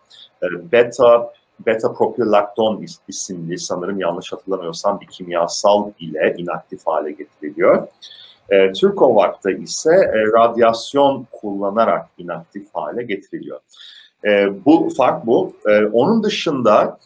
[0.43, 1.33] e, beta
[1.65, 7.88] beta propilakton isimli sanırım yanlış hatırlamıyorsam bir kimyasal ile inaktif hale getiriliyor.
[8.49, 13.59] E, Türkovak'ta ise e, radyasyon kullanarak inaktif hale getiriliyor.
[14.25, 15.53] E, bu fark bu.
[15.93, 16.97] Onun dışında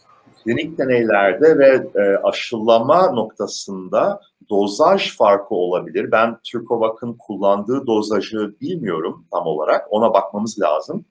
[0.44, 6.12] klinik deneylerde ve e, aşılama noktasında dozaj farkı olabilir.
[6.12, 9.88] Ben Türkovak'ın kullandığı dozajı bilmiyorum tam olarak.
[9.90, 11.06] Ona bakmamız lazım.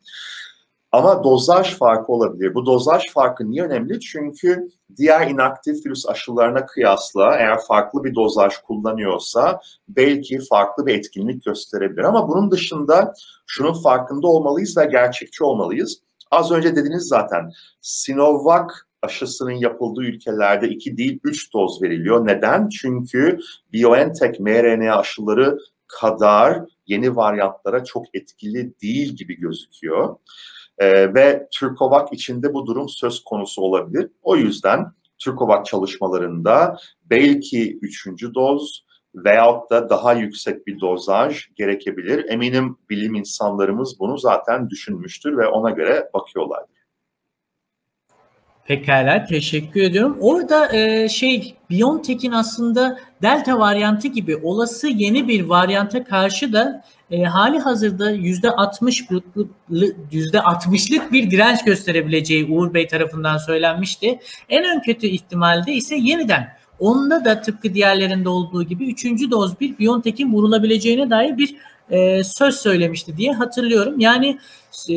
[0.92, 2.54] Ama dozaj farkı olabilir.
[2.54, 4.00] Bu dozaj farkı niye önemli?
[4.00, 11.44] Çünkü diğer inaktif virüs aşılarına kıyasla eğer farklı bir dozaj kullanıyorsa belki farklı bir etkinlik
[11.44, 12.04] gösterebilir.
[12.04, 13.14] Ama bunun dışında
[13.46, 16.00] şunun farkında olmalıyız ve gerçekçi olmalıyız.
[16.30, 22.26] Az önce dediniz zaten Sinovac aşısının yapıldığı ülkelerde 2 değil 3 doz veriliyor.
[22.26, 22.68] Neden?
[22.68, 23.38] Çünkü
[23.72, 30.16] BioNTech mRNA aşıları kadar yeni varyantlara çok etkili değil gibi gözüküyor.
[30.78, 34.10] Ee, ve Türkovak içinde bu durum söz konusu olabilir.
[34.22, 34.86] O yüzden
[35.18, 42.24] Türkovak çalışmalarında belki üçüncü doz veyahut da daha yüksek bir dozaj gerekebilir.
[42.28, 46.75] Eminim bilim insanlarımız bunu zaten düşünmüştür ve ona göre bakıyorlardır.
[48.66, 50.18] Pekala teşekkür ediyorum.
[50.20, 57.22] Orada e, şey BioNTech'in aslında delta varyantı gibi olası yeni bir varyanta karşı da e,
[57.22, 59.48] hali hazırda yüzde 60'lık
[60.12, 64.18] yüzde 60'lık bir direnç gösterebileceği Uğur Bey tarafından söylenmişti.
[64.48, 66.48] En ön kötü ihtimalde ise yeniden
[66.78, 71.56] onda da tıpkı diğerlerinde olduğu gibi üçüncü doz bir BioNTech'in vurulabileceğine dair bir
[71.90, 74.00] e, söz söylemişti diye hatırlıyorum.
[74.00, 74.38] Yani
[74.90, 74.94] e,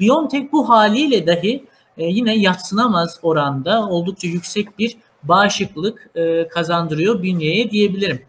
[0.00, 1.64] BioNTech bu haliyle dahi
[1.98, 8.22] e, yine yatsınamaz oranda oldukça yüksek bir bağışıklık e, kazandırıyor bünyeye diyebilirim.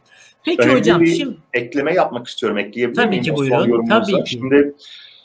[0.45, 2.57] Peki Önemli hocam bir şimdi ekleme yapmak istiyorum.
[2.57, 3.23] Ekleyebilir tabii miyim?
[3.23, 3.87] Ki buyurun.
[3.89, 4.29] Tabii ki.
[4.29, 4.75] Şimdi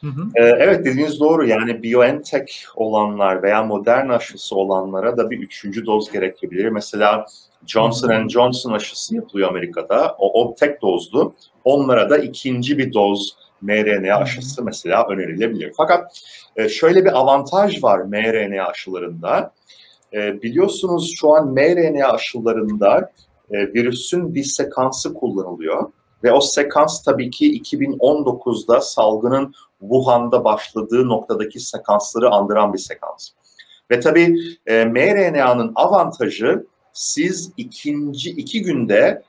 [0.02, 0.28] Hı hı.
[0.34, 6.12] E, evet dediğiniz doğru yani BioNTech olanlar veya modern aşısı olanlara da bir üçüncü doz
[6.12, 6.68] gerekebilir.
[6.68, 7.26] Mesela
[7.66, 10.16] Johnson Johnson aşısı yapılıyor Amerika'da.
[10.18, 11.34] O, o tek dozlu.
[11.64, 15.72] Onlara da ikinci bir doz mRNA aşısı mesela önerilebilir.
[15.76, 16.20] Fakat
[16.56, 19.52] e, şöyle bir avantaj var mRNA aşılarında.
[20.12, 23.12] E, biliyorsunuz şu an mRNA aşılarında
[23.50, 25.92] e, virüsün bir sekansı kullanılıyor.
[26.24, 33.28] Ve o sekans tabii ki 2019'da salgının Wuhan'da başladığı noktadaki sekansları andıran bir sekans.
[33.90, 39.22] Ve tabii e, mRNA'nın avantajı siz ikinci iki günde,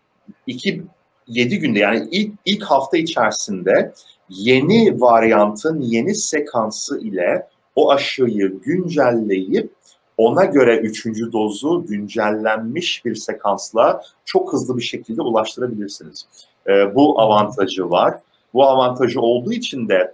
[0.48, 0.84] iki
[1.28, 3.94] yedi günde yani ilk, ilk hafta içerisinde
[4.30, 9.74] yeni varyantın yeni sekansı ile o aşıyı güncelleyip
[10.18, 16.28] ona göre üçüncü dozu güncellenmiş bir sekansla çok hızlı bir şekilde ulaştırabilirsiniz.
[16.68, 18.20] E, bu avantajı var.
[18.54, 20.14] Bu avantajı olduğu için de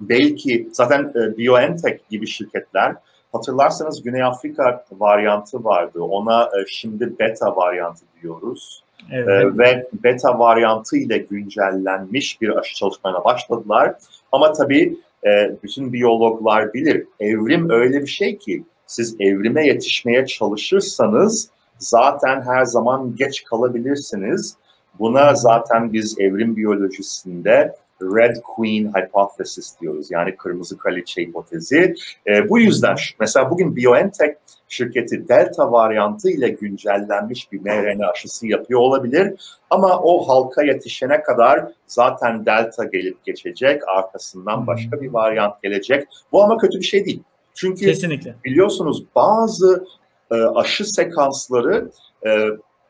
[0.00, 2.96] belki zaten e, BioNTech gibi şirketler
[3.32, 6.00] hatırlarsanız Güney Afrika varyantı vardı.
[6.00, 8.82] Ona e, şimdi beta varyantı diyoruz.
[9.10, 9.28] Evet.
[9.28, 13.94] E, ve beta varyantı ile güncellenmiş bir aşı çalışmaya başladılar.
[14.32, 17.06] Ama tabii e, bütün biyologlar bilir.
[17.20, 24.56] Evrim öyle bir şey ki siz evrime yetişmeye çalışırsanız zaten her zaman geç kalabilirsiniz.
[24.98, 30.10] Buna zaten biz evrim biyolojisinde Red Queen Hypothesis diyoruz.
[30.10, 31.94] Yani kırmızı kraliçe hipotezi.
[32.26, 34.34] E, bu yüzden mesela bugün BioNTech
[34.68, 39.34] şirketi delta varyantı ile güncellenmiş bir mRNA aşısı yapıyor olabilir.
[39.70, 43.82] Ama o halka yetişene kadar zaten delta gelip geçecek.
[43.88, 46.08] Arkasından başka bir varyant gelecek.
[46.32, 47.22] Bu ama kötü bir şey değil.
[47.54, 48.34] Çünkü Kesinlikle.
[48.44, 49.86] biliyorsunuz bazı
[50.30, 51.90] e, aşı sekansları
[52.26, 52.46] e,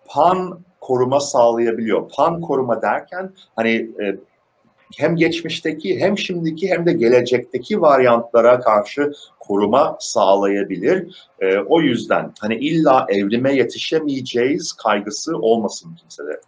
[0.07, 2.09] pan koruma sağlayabiliyor.
[2.09, 4.17] Pan koruma derken hani e,
[4.97, 11.27] hem geçmişteki hem şimdiki hem de gelecekteki varyantlara karşı koruma sağlayabilir.
[11.41, 16.41] E, o yüzden hani illa evrime yetişemeyeceğiz kaygısı olmasın kimsede.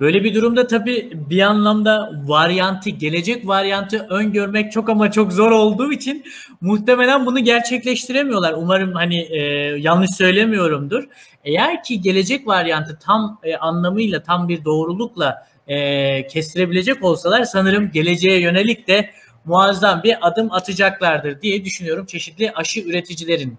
[0.00, 5.92] Böyle bir durumda tabii bir anlamda varyantı, gelecek varyantı öngörmek çok ama çok zor olduğu
[5.92, 6.24] için
[6.60, 8.52] muhtemelen bunu gerçekleştiremiyorlar.
[8.52, 9.40] Umarım hani e,
[9.78, 11.04] yanlış söylemiyorumdur.
[11.44, 18.40] Eğer ki gelecek varyantı tam e, anlamıyla, tam bir doğrulukla e, kestirebilecek olsalar sanırım geleceğe
[18.40, 19.10] yönelik de
[19.44, 23.58] muazzam bir adım atacaklardır diye düşünüyorum çeşitli aşı üreticilerin.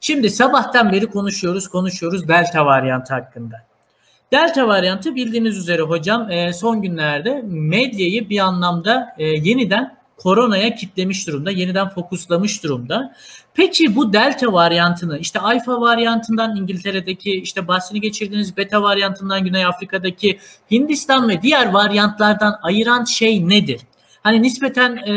[0.00, 3.66] Şimdi sabahtan beri konuşuyoruz, konuşuyoruz Delta varyantı hakkında.
[4.32, 11.26] Delta varyantı bildiğiniz üzere hocam e, son günlerde medyayı bir anlamda e, yeniden koronaya kitlemiş
[11.26, 13.14] durumda, yeniden fokuslamış durumda.
[13.54, 20.38] Peki bu delta varyantını işte alfa varyantından İngiltere'deki işte bahsini geçirdiğiniz beta varyantından Güney Afrika'daki
[20.70, 23.80] Hindistan ve diğer varyantlardan ayıran şey nedir?
[24.22, 25.12] Hani nispeten e,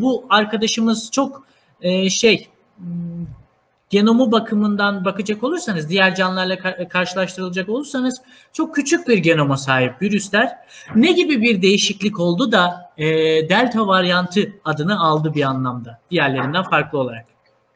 [0.00, 1.46] bu arkadaşımız çok
[1.80, 2.48] e, şey
[3.90, 8.22] genomu bakımından bakacak olursanız, diğer canlılarla karşılaştırılacak olursanız
[8.52, 10.52] çok küçük bir genoma sahip virüsler.
[10.94, 13.06] Ne gibi bir değişiklik oldu da e,
[13.48, 17.24] delta varyantı adını aldı bir anlamda diğerlerinden farklı olarak?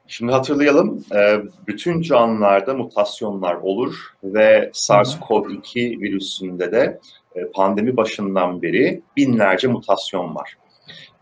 [0.06, 3.94] Şimdi hatırlayalım, e, bütün canlılarda mutasyonlar olur
[4.24, 7.00] ve SARS-CoV-2 virüsünde de
[7.34, 10.56] e, pandemi başından beri binlerce mutasyon var.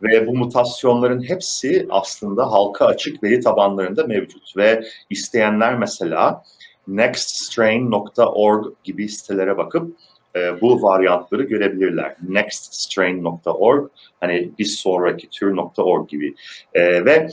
[0.02, 4.56] Ve bu mutasyonların hepsi aslında halka açık veri tabanlarında mevcut.
[4.56, 6.42] Ve isteyenler mesela
[6.88, 9.96] nextstrain.org gibi sitelere bakıp
[10.36, 12.16] e, bu varyantları görebilirler.
[12.28, 16.34] nextstrain.org hani bir sonraki tür.org gibi.
[16.74, 17.28] E, ve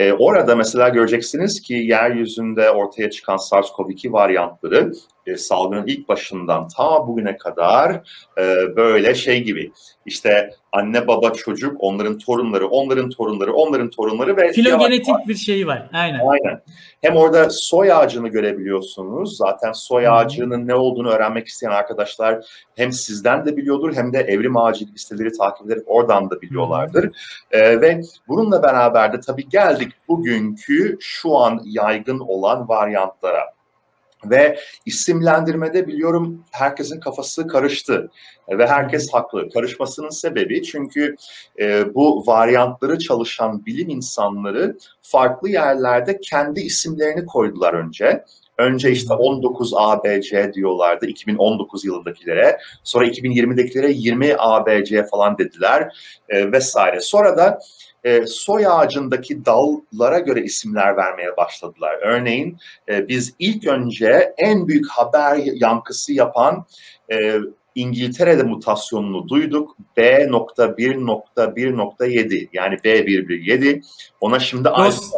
[0.00, 4.92] e, orada mesela göreceksiniz ki yeryüzünde ortaya çıkan SARS-CoV-2 varyantları
[5.26, 7.92] e, salgının ilk başından ta bugüne kadar
[8.38, 9.72] e, böyle şey gibi
[10.06, 15.88] işte anne baba çocuk onların torunları onların torunları onların torunları ve filogenetik bir şey var
[15.92, 16.18] aynen.
[16.18, 16.62] Aynen.
[17.02, 19.36] Hem orada soy ağacını görebiliyorsunuz.
[19.36, 22.44] Zaten soy ağacının ne olduğunu öğrenmek isteyen arkadaşlar
[22.76, 27.10] hem sizden de biliyordur hem de evrim ağacı listeleri takip ederek oradan da biliyorlardır.
[27.50, 33.60] E, ve bununla beraber de tabii geldik bugünkü şu an yaygın olan varyantlara.
[34.24, 38.10] Ve isimlendirmede biliyorum herkesin kafası karıştı
[38.48, 39.50] ve herkes haklı.
[39.50, 41.16] Karışmasının sebebi çünkü
[41.58, 48.24] e, bu varyantları çalışan bilim insanları farklı yerlerde kendi isimlerini koydular önce.
[48.58, 52.58] Önce işte 19 ABC diyorlardı 2019 yılındakilere.
[52.84, 55.96] Sonra 2020'dekilere 20 ABC falan dediler
[56.28, 57.00] e, vesaire.
[57.00, 57.58] Sonra da
[58.04, 61.98] e, soy ağacındaki dallara göre isimler vermeye başladılar.
[62.02, 62.58] Örneğin
[62.88, 66.66] e, biz ilk önce en büyük haber yankısı yapan
[67.12, 67.34] e,
[67.74, 69.76] İngiltere'de mutasyonunu duyduk.
[69.96, 73.82] B.1.1.7 yani B117.
[74.20, 75.12] Ona şimdi Dos,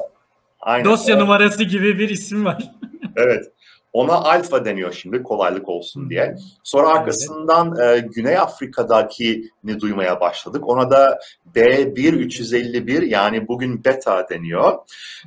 [0.60, 0.84] Aynen.
[0.84, 2.70] Dosya numarası gibi bir isim var.
[3.16, 3.52] evet.
[3.92, 6.36] Ona alfa deniyor şimdi kolaylık olsun diye.
[6.62, 10.68] Sonra arkasından e, Güney Afrika'daki ne duymaya başladık.
[10.68, 11.18] Ona da
[11.54, 14.78] B1351 yani bugün beta deniyor.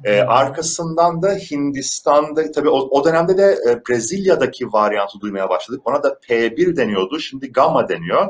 [0.03, 5.81] E, arkasından da Hindistan'da tabii o, o dönemde de e, Brezilya'daki varyantı duymaya başladık.
[5.85, 7.19] Ona da P1 deniyordu.
[7.19, 8.29] Şimdi gamma deniyor.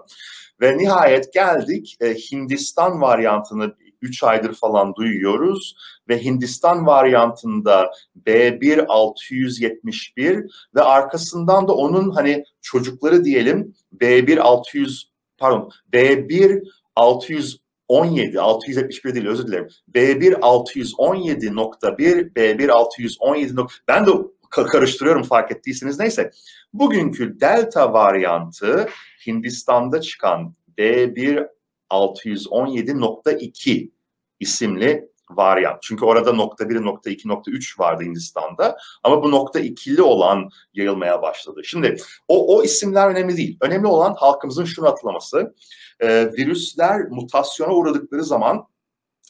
[0.62, 5.76] Ve nihayet geldik e, Hindistan varyantını 3 aydır falan duyuyoruz
[6.10, 7.92] ve Hindistan varyantında
[8.26, 15.04] B1671 ve arkasından da onun hani çocukları diyelim B1600
[15.38, 16.64] pardon B1
[16.96, 19.68] 617, 671 değil özür dilerim.
[19.94, 23.56] B1 617.1, B1 617.
[23.88, 24.12] Ben de
[24.54, 26.32] karıştırıyorum fark ettiyseniz neyse.
[26.74, 28.90] Bugünkü delta varyantı
[29.28, 31.48] Hindistan'da çıkan B1
[31.90, 33.92] 617.2
[34.40, 35.82] isimli varyant.
[35.82, 38.78] Çünkü orada nokta 1, nokta 2, nokta 3 vardı Hindistan'da.
[39.04, 41.62] Ama bu nokta 2'li olan yayılmaya başladı.
[41.64, 43.58] Şimdi o, o isimler önemli değil.
[43.62, 45.56] Önemli olan halkımızın şunu hatırlaması.
[46.00, 48.68] Ee, virüsler mutasyona uğradıkları zaman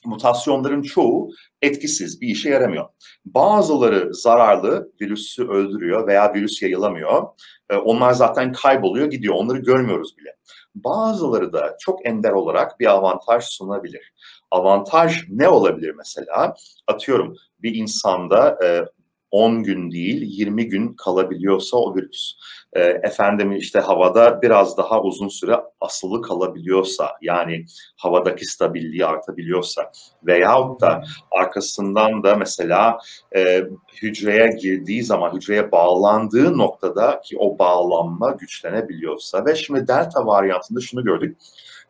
[0.06, 1.30] mutasyonların çoğu
[1.62, 2.86] etkisiz, bir işe yaramıyor.
[3.26, 7.24] Bazıları zararlı, virüsü öldürüyor veya virüs yayılamıyor.
[7.70, 9.36] Ee, onlar zaten kayboluyor, gidiyor.
[9.36, 10.36] Onları görmüyoruz bile.
[10.76, 14.14] Bazıları da çok ender olarak bir avantaj sunabilir.
[14.52, 16.56] Avantaj ne olabilir mesela?
[16.88, 18.86] Atıyorum bir insanda e,
[19.32, 22.34] 10 gün değil 20 gün kalabiliyorsa o virüs.
[22.74, 27.66] E, efendim işte havada biraz daha uzun süre asılı kalabiliyorsa yani
[27.98, 29.92] havadaki stabilliği artabiliyorsa
[30.24, 33.00] veyahut da arkasından da mesela
[33.36, 33.64] e,
[34.02, 41.04] hücreye girdiği zaman hücreye bağlandığı noktada ki o bağlanma güçlenebiliyorsa ve şimdi delta varyantında şunu
[41.04, 41.38] gördük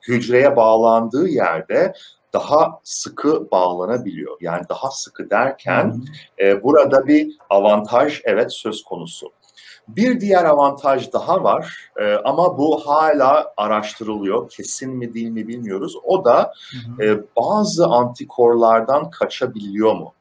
[0.08, 1.94] hücreye bağlandığı yerde
[2.36, 4.38] daha sıkı bağlanabiliyor.
[4.42, 6.02] Yani daha sıkı derken
[6.40, 9.32] e, burada bir avantaj evet söz konusu.
[9.88, 14.50] Bir diğer avantaj daha var e, ama bu hala araştırılıyor.
[14.50, 15.96] Kesin mi değil mi bilmiyoruz.
[16.04, 16.54] O da
[17.02, 20.14] e, bazı antikorlardan kaçabiliyor mu?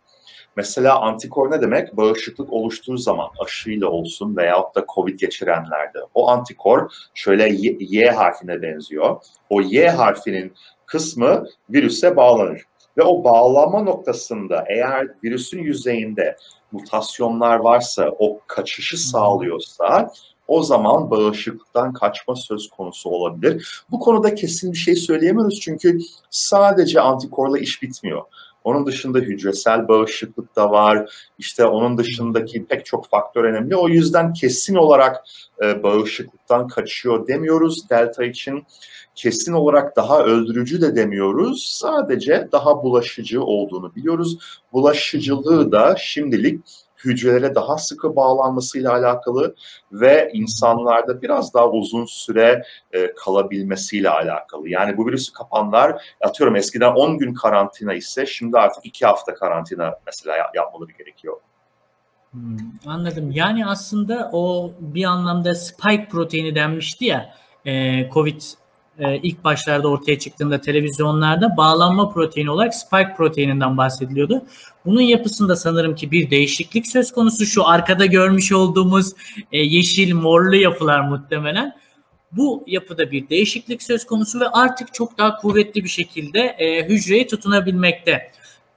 [0.57, 1.97] Mesela antikor ne demek?
[1.97, 5.99] Bağışıklık oluştuğu zaman aşıyla olsun veyahut da COVID geçirenlerde.
[6.15, 9.17] O antikor şöyle y, y harfine benziyor.
[9.51, 10.53] O Y harfinin
[10.87, 12.63] kısmı virüse bağlanır.
[12.99, 16.37] Ve o bağlanma noktasında eğer virüsün yüzeyinde
[16.73, 20.13] mutasyonlar varsa, o kaçışı sağlıyorsa
[20.49, 23.85] o zaman bağışıklıktan kaçma söz konusu olabilir.
[23.91, 25.99] Bu konuda kesin bir şey söyleyemiyoruz çünkü
[26.31, 28.23] sadece antikorla iş bitmiyor.
[28.65, 31.11] Onun dışında hücresel bağışıklık da var.
[31.39, 33.77] İşte onun dışındaki pek çok faktör önemli.
[33.77, 35.25] O yüzden kesin olarak
[35.63, 38.65] e, bağışıklıktan kaçıyor demiyoruz delta için.
[39.15, 41.67] Kesin olarak daha öldürücü de demiyoruz.
[41.81, 44.39] Sadece daha bulaşıcı olduğunu biliyoruz.
[44.73, 46.61] Bulaşıcılığı da şimdilik
[47.05, 49.55] hücrelere daha sıkı bağlanmasıyla alakalı
[49.93, 52.63] ve insanlarda biraz daha uzun süre
[52.93, 54.69] e, kalabilmesiyle alakalı.
[54.69, 59.95] Yani bu virüsü kapanlar atıyorum eskiden 10 gün karantina ise şimdi artık 2 hafta karantina
[60.07, 61.37] mesela yapmaları gerekiyor.
[62.31, 63.31] Hmm, anladım.
[63.31, 68.41] Yani aslında o bir anlamda spike proteini denmişti ya e, COVID
[68.99, 74.43] e, ilk başlarda ortaya çıktığında televizyonlarda bağlanma proteini olarak spike proteininden bahsediliyordu.
[74.85, 77.47] Bunun yapısında sanırım ki bir değişiklik söz konusu.
[77.47, 79.13] Şu arkada görmüş olduğumuz
[79.53, 81.73] e, yeşil morlu yapılar muhtemelen.
[82.33, 87.27] Bu yapıda bir değişiklik söz konusu ve artık çok daha kuvvetli bir şekilde e, hücreye
[87.27, 88.31] tutunabilmekte.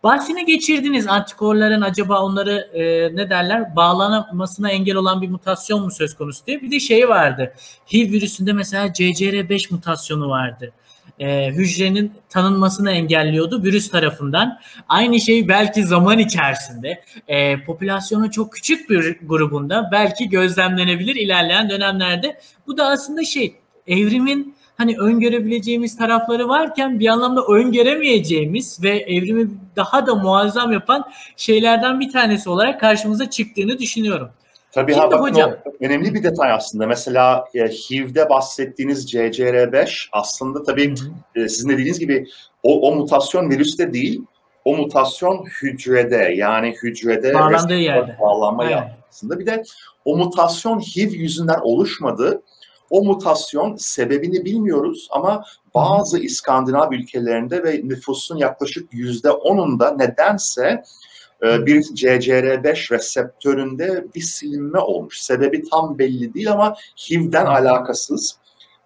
[0.04, 6.16] Bahsini geçirdiniz antikorların acaba onları e, ne derler bağlanmasına engel olan bir mutasyon mu söz
[6.16, 6.62] konusu diye.
[6.62, 7.54] Bir de şey vardı.
[7.94, 10.72] HIV virüsünde mesela CCR5 mutasyonu vardı.
[11.20, 14.60] E, hücrenin tanınmasını engelliyordu virüs tarafından.
[14.90, 22.40] Aynı şey belki zaman içerisinde e, popülasyonun çok küçük bir grubunda belki gözlemlenebilir ilerleyen dönemlerde.
[22.68, 23.56] Bu da aslında şey
[23.88, 32.00] evrimin hani öngörebileceğimiz tarafları varken bir anlamda öngöremeyeceğimiz ve evrimi daha da muazzam yapan şeylerden
[32.00, 34.30] bir tanesi olarak karşımıza çıktığını düşünüyorum.
[34.72, 36.88] Tabii Şimdi ha, hocam, önemli bir detay aslında.
[36.88, 40.94] Mesela e, HIV'de bahsettiğiniz CCR5 aslında tabii
[41.36, 42.28] e, sizin dediğiniz gibi
[42.63, 44.22] o, o mutasyon virüste değil,
[44.66, 48.18] o mutasyon hücrede yani hücrede bağlandığı yerde.
[48.22, 48.66] bağlanma
[49.10, 49.40] aslında.
[49.40, 49.64] Bir de
[50.06, 52.41] o mutasyon HIV yüzünden oluşmadı
[52.90, 55.44] o mutasyon sebebini bilmiyoruz ama
[55.76, 60.84] bazı İskandinav ülkelerinde ve nüfusun yaklaşık yüzde onunda nedense
[61.44, 65.22] e, bir CCR5 reseptöründe bir silinme olmuş.
[65.22, 66.76] Sebebi tam belli değil ama
[67.10, 68.38] HIV'den alakasız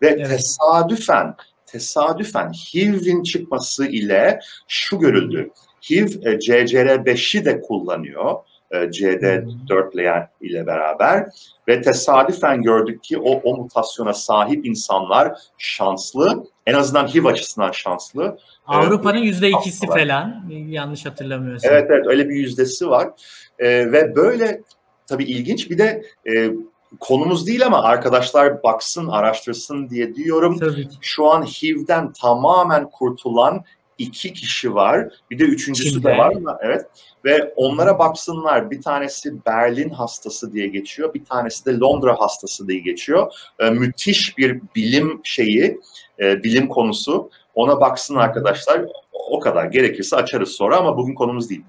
[0.02, 0.28] ve evet.
[0.28, 1.36] tesadüfen
[1.66, 5.50] tesadüfen HIV'in çıkması ile şu görüldü.
[5.90, 8.36] HIV e, CCR5'i de kullanıyor
[8.72, 11.26] CD4 ile beraber
[11.68, 18.38] ve tesadüfen gördük ki o, o mutasyona sahip insanlar şanslı, en azından HIV açısından şanslı.
[18.68, 21.72] Avrupa'nın yüzde ikisi falan yanlış hatırlamıyorsam.
[21.74, 23.10] Evet evet öyle bir yüzdesi var
[23.60, 24.62] e, ve böyle
[25.08, 26.04] tabii ilginç bir de
[26.34, 26.52] e,
[27.00, 30.60] konumuz değil ama arkadaşlar baksın, araştırsın diye diyorum.
[30.60, 30.88] Tabii.
[31.02, 33.64] Şu an HIV'den tamamen kurtulan
[33.98, 35.08] iki kişi var.
[35.32, 36.08] Bir de üçüncüsü Çin'de.
[36.08, 36.58] de var mı?
[36.62, 36.86] Evet.
[37.26, 38.72] Ve onlara baksınlar.
[38.72, 41.14] Bir tanesi Berlin hastası diye geçiyor.
[41.14, 43.34] Bir tanesi de Londra hastası diye geçiyor.
[43.60, 45.80] Ee, müthiş bir bilim şeyi,
[46.20, 47.30] e, bilim konusu.
[47.56, 48.82] Ona baksın arkadaşlar.
[49.12, 49.66] O kadar.
[49.66, 51.64] Gerekirse açarız sonra ama bugün konumuz değil.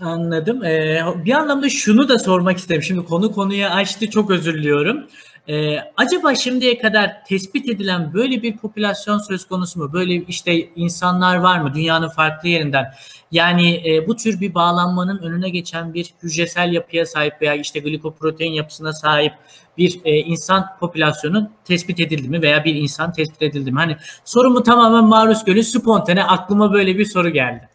[0.00, 0.64] Anladım.
[0.64, 2.82] Ee, bir anlamda şunu da sormak isterim.
[2.82, 4.10] Şimdi konu konuya açtı.
[4.10, 5.06] Çok özür diliyorum.
[5.48, 9.92] Ee, acaba şimdiye kadar tespit edilen böyle bir popülasyon söz konusu mu?
[9.92, 12.92] Böyle işte insanlar var mı dünyanın farklı yerinden?
[13.32, 18.52] Yani e, bu tür bir bağlanmanın önüne geçen bir hücresel yapıya sahip veya işte glikoprotein
[18.52, 19.32] yapısına sahip
[19.78, 23.78] bir e, insan popülasyonu tespit edildi mi veya bir insan tespit edildi mi?
[23.78, 27.68] Hani sorumu tamamen maruz görün spontane aklıma böyle bir soru geldi.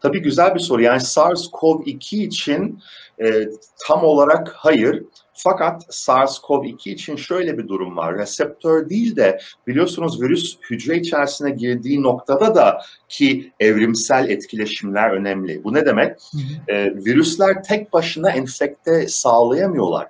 [0.00, 0.82] Tabii güzel bir soru.
[0.82, 2.82] Yani SARS-CoV-2 için
[3.22, 3.48] e,
[3.86, 5.02] tam olarak hayır.
[5.36, 8.18] Fakat SARS-CoV-2 için şöyle bir durum var.
[8.18, 15.64] Reseptör değil de biliyorsunuz virüs hücre içerisine girdiği noktada da ki evrimsel etkileşimler önemli.
[15.64, 16.10] Bu ne demek?
[16.32, 16.76] Hı hı.
[16.76, 20.06] E, virüsler tek başına enfekte sağlayamıyorlar.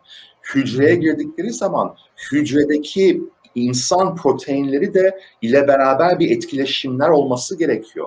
[0.54, 1.96] Hücreye girdikleri zaman
[2.32, 3.22] hücredeki
[3.54, 8.06] insan proteinleri de ile beraber bir etkileşimler olması gerekiyor.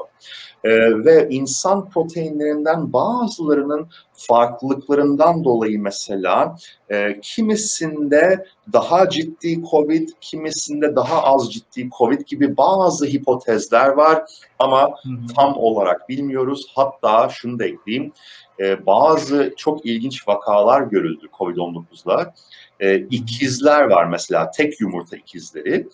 [0.63, 0.69] Ee,
[1.05, 6.55] ve insan proteinlerinden bazılarının farklılıklarından dolayı mesela
[6.89, 14.23] e, kimisinde daha ciddi COVID, kimisinde daha az ciddi COVID gibi bazı hipotezler var
[14.59, 15.33] ama Hı hı.
[15.35, 16.71] tam olarak bilmiyoruz.
[16.75, 18.11] Hatta şunu da ekleyeyim,
[18.59, 22.33] e, bazı çok ilginç vakalar görüldü COVID-19'la.
[22.79, 25.87] E, ikizler var mesela, tek yumurta ikizleri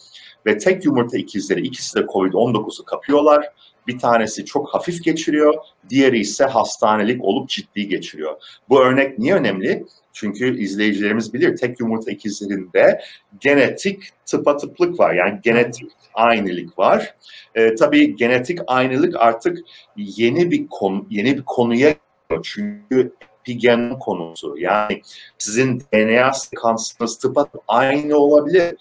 [0.46, 3.50] ve tek yumurta ikizleri ikisi de COVID-19'u kapıyorlar.
[3.88, 5.54] Bir tanesi çok hafif geçiriyor,
[5.90, 8.36] diğeri ise hastanelik olup ciddi geçiriyor.
[8.70, 9.86] Bu örnek niye önemli?
[10.14, 13.02] Çünkü izleyicilerimiz bilir tek yumurta ikizlerinde
[13.40, 15.14] genetik tıpatıplık var.
[15.14, 17.16] Yani genetik aynılık var.
[17.56, 19.58] Ee, tabii genetik aynılık artık
[19.98, 21.96] yeni bir konu yeni bir konuya.
[22.44, 23.14] Çünkü
[23.46, 24.56] epigenom konusu.
[24.58, 25.02] Yani
[25.38, 28.76] sizin DNA sekansınız tıpatıp aynı olabilir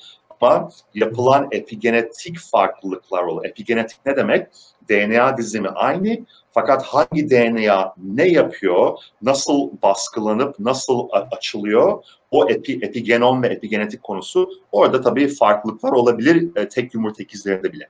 [0.45, 3.45] ama yapılan epigenetik farklılıklar olur.
[3.45, 4.47] Epigenetik ne demek?
[4.89, 6.19] DNA dizimi aynı
[6.51, 14.51] fakat hangi DNA ne yapıyor, nasıl baskılanıp nasıl açılıyor o epi, epigenom ve epigenetik konusu
[14.73, 17.89] orada tabii farklılıklar olabilir e, tek yumurta ikizlerinde bile.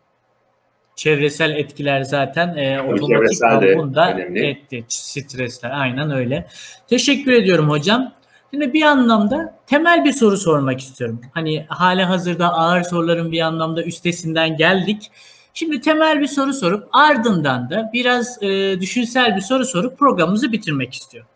[0.96, 4.46] Çevresel etkiler zaten e, otomatik çevresel de da önemli.
[4.46, 4.84] etti.
[4.88, 6.46] Stresler aynen öyle.
[6.88, 8.12] Teşekkür ediyorum hocam.
[8.54, 11.20] Şimdi bir anlamda temel bir soru sormak istiyorum.
[11.32, 15.10] Hani hali hazırda ağır soruların bir anlamda üstesinden geldik.
[15.54, 20.94] Şimdi temel bir soru sorup ardından da biraz e, düşünsel bir soru sorup programımızı bitirmek
[20.94, 21.30] istiyorum.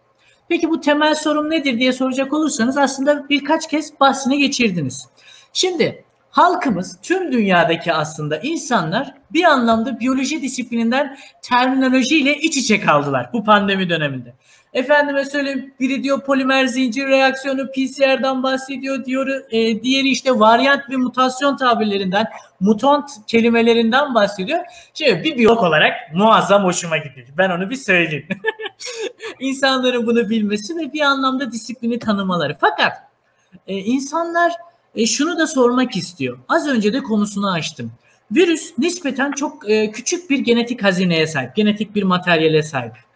[0.48, 5.08] Peki bu temel sorum nedir diye soracak olursanız aslında birkaç kez bahsini geçirdiniz.
[5.52, 13.44] Şimdi halkımız tüm dünyadaki aslında insanlar bir anlamda biyoloji disiplininden terminolojiyle iç içe kaldılar bu
[13.44, 14.34] pandemi döneminde.
[14.72, 19.42] Efendime söyleyeyim biri diyor polimer zincir reaksiyonu PCR'dan bahsediyor diyor.
[19.50, 22.26] E, diğeri işte varyant ve mutasyon tabirlerinden
[22.60, 24.58] mutant kelimelerinden bahsediyor.
[24.94, 27.26] Şimdi bir biyolog olarak muazzam hoşuma gidiyor.
[27.38, 28.26] Ben onu bir söyleyeyim.
[29.40, 32.56] İnsanların bunu bilmesi ve bir anlamda disiplini tanımaları.
[32.60, 32.92] Fakat
[33.66, 34.52] e, insanlar
[34.94, 36.38] e, şunu da sormak istiyor.
[36.48, 37.92] Az önce de konusunu açtım.
[38.30, 43.07] Virüs nispeten çok e, küçük bir genetik hazineye sahip, genetik bir materyale sahip.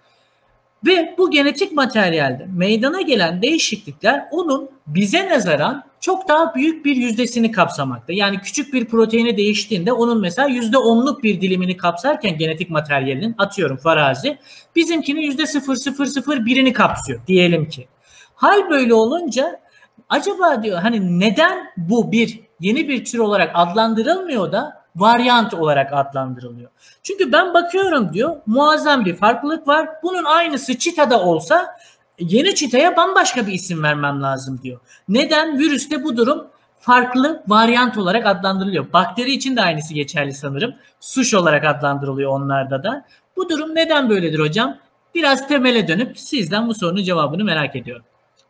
[0.86, 7.52] Ve bu genetik materyalde meydana gelen değişiklikler onun bize nazaran çok daha büyük bir yüzdesini
[7.52, 8.12] kapsamakta.
[8.12, 13.76] Yani küçük bir proteini değiştiğinde onun mesela yüzde onluk bir dilimini kapsarken genetik materyalinin atıyorum
[13.76, 14.38] farazi
[14.76, 17.88] bizimkinin yüzde sıfır sıfır sıfır birini kapsıyor diyelim ki.
[18.34, 19.60] Hal böyle olunca
[20.08, 26.70] acaba diyor hani neden bu bir yeni bir tür olarak adlandırılmıyor da varyant olarak adlandırılıyor.
[27.02, 29.88] Çünkü ben bakıyorum diyor muazzam bir farklılık var.
[30.02, 31.76] Bunun aynısı çitada olsa
[32.18, 34.80] yeni çitaya bambaşka bir isim vermem lazım diyor.
[35.08, 35.58] Neden?
[35.58, 36.46] Virüste bu durum
[36.80, 38.92] farklı varyant olarak adlandırılıyor.
[38.92, 40.74] Bakteri için de aynısı geçerli sanırım.
[41.00, 43.04] Suş olarak adlandırılıyor onlarda da.
[43.36, 44.78] Bu durum neden böyledir hocam?
[45.14, 48.04] Biraz temele dönüp sizden bu sorunun cevabını merak ediyorum.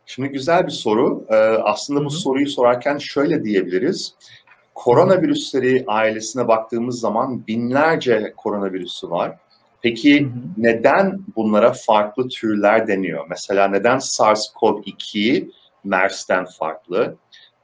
[0.06, 1.26] Şimdi güzel bir soru.
[1.28, 1.34] Ee,
[1.64, 2.18] aslında bu Hı hı.
[2.18, 4.14] soruyu sorarken şöyle diyebiliriz.
[4.74, 9.36] Koronavirüsleri ailesine baktığımız zaman binlerce koronavirüsü var.
[9.82, 13.26] Peki neden bunlara farklı türler deniyor?
[13.30, 15.50] Mesela neden SARS-CoV-2
[15.84, 17.16] MERS'ten farklı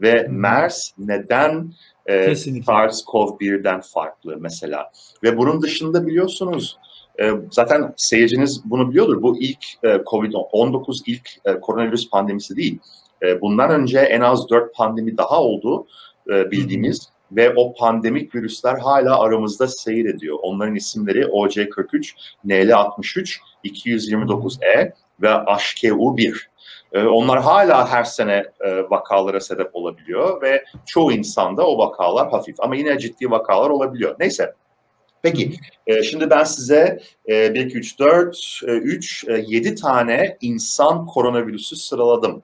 [0.03, 0.27] ve.
[0.31, 1.73] MERS neden
[2.07, 4.91] e, SARS-CoV-1'den farklı mesela?
[5.23, 6.79] Ve bunun dışında biliyorsunuz
[7.21, 9.23] e, zaten seyirciniz bunu biliyordur.
[9.23, 12.79] Bu ilk e, COVID-19 ilk e, koronavirüs pandemisi değil.
[13.23, 15.87] E, bundan önce en az dört pandemi daha oldu
[16.29, 17.09] e, bildiğimiz.
[17.33, 20.39] Ve o pandemik virüsler hala aramızda seyrediyor.
[20.43, 22.13] Onların isimleri OC43,
[22.47, 26.35] NL63, 229E ve HKU1.
[26.93, 32.61] Ee, onlar hala her sene e, vakalara sebep olabiliyor ve çoğu insanda o vakalar hafif
[32.61, 34.17] ama yine ciddi vakalar olabiliyor.
[34.21, 34.55] Neyse.
[35.23, 35.53] Peki,
[35.87, 42.43] e, şimdi ben size 1, 2, 3, 4, 3, 7 tane insan koronavirüsü sıraladım.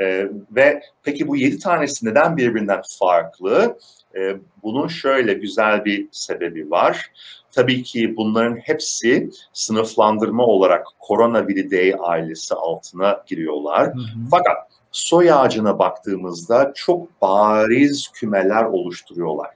[0.00, 3.78] E, ve peki bu 7 tanesi neden birbirinden farklı?
[4.16, 7.10] E, bunun şöyle güzel bir sebebi var.
[7.52, 13.86] Tabii ki bunların hepsi sınıflandırma olarak Coronaviridae ailesi altına giriyorlar.
[13.86, 14.28] Hı hı.
[14.30, 14.56] Fakat
[14.92, 19.50] soy ağacına baktığımızda çok bariz kümeler oluşturuyorlar.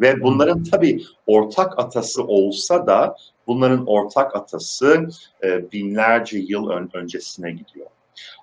[0.00, 3.16] Ve bunların tabii ortak atası olsa da
[3.46, 5.08] bunların ortak atası
[5.42, 7.86] e, binlerce yıl ön, öncesine gidiyor.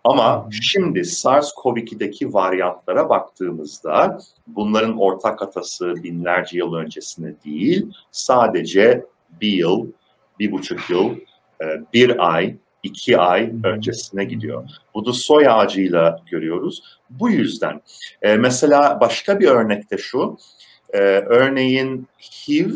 [0.03, 9.05] Ama şimdi SARS-CoV-2'deki varyantlara baktığımızda bunların ortak atası binlerce yıl öncesine değil, sadece
[9.41, 9.87] bir yıl,
[10.39, 11.15] bir buçuk yıl,
[11.61, 14.69] e, bir ay, iki ay öncesine gidiyor.
[14.93, 16.83] Bu da soy ağacıyla görüyoruz.
[17.09, 17.81] Bu yüzden
[18.21, 20.37] e, mesela başka bir örnekte şu,
[20.93, 22.71] e, örneğin HIV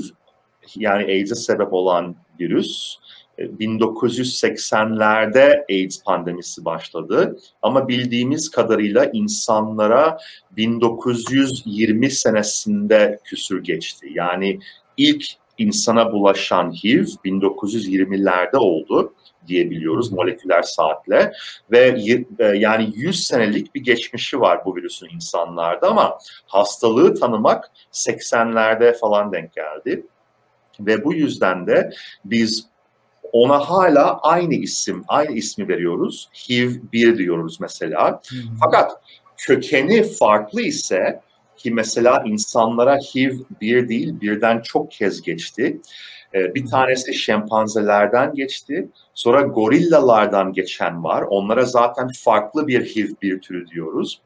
[0.76, 2.98] yani AIDS'e sebep olan virüs
[3.40, 7.40] 1980'lerde AIDS pandemisi başladı.
[7.62, 10.18] Ama bildiğimiz kadarıyla insanlara
[10.52, 14.08] 1920 senesinde küsür geçti.
[14.14, 14.60] Yani
[14.98, 15.26] ilk
[15.58, 19.14] insana bulaşan HIV 1920'lerde oldu
[19.48, 21.32] diyebiliyoruz moleküler saatle
[21.72, 22.02] ve
[22.40, 26.18] e, yani 100 senelik bir geçmişi var bu virüsün insanlarda ama
[26.48, 30.06] hastalığı tanımak 80'lerde falan denk geldi.
[30.80, 31.92] Ve bu yüzden de
[32.26, 32.70] biz
[33.32, 36.30] ona hala aynı isim, aynı ismi veriyoruz.
[36.34, 38.22] HIV-1 diyoruz mesela.
[38.30, 38.40] Hmm.
[38.60, 38.92] Fakat
[39.38, 41.22] kökeni farklı ise
[41.58, 45.82] ki mesela insanlara HIV bir değil birden çok kez geçti.
[46.34, 48.90] Ee, bir tanesi şempanzelerden geçti.
[49.14, 51.22] Sonra gorillalardan geçen var.
[51.22, 54.22] Onlara zaten farklı bir HIV bir türü diyoruz.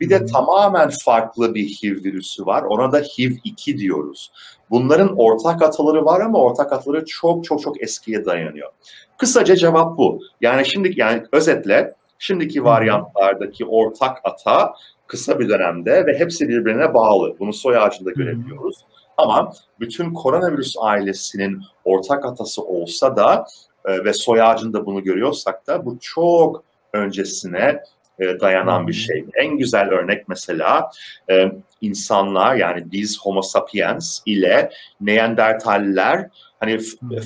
[0.00, 2.62] Bir de tamamen farklı bir HIV virüsü var.
[2.62, 4.32] Ona da HIV-2 diyoruz.
[4.70, 8.70] Bunların ortak ataları var ama ortak ataları çok çok çok eskiye dayanıyor.
[9.18, 10.20] Kısaca cevap bu.
[10.40, 14.74] Yani şimdi yani özetle şimdiki varyantlardaki ortak ata
[15.06, 17.36] kısa bir dönemde ve hepsi birbirine bağlı.
[17.38, 18.76] Bunu soy ağacında görebiliyoruz.
[19.16, 23.46] Ama bütün koronavirüs ailesinin ortak atası olsa da
[23.84, 27.82] e, ve soy ağacında bunu görüyorsak da bu çok öncesine
[28.18, 29.24] e, dayanan bir şey.
[29.34, 30.90] En güzel örnek mesela
[31.30, 36.28] e, insanlar yani biz Homo sapiens ile Neandertaller
[36.60, 36.78] hani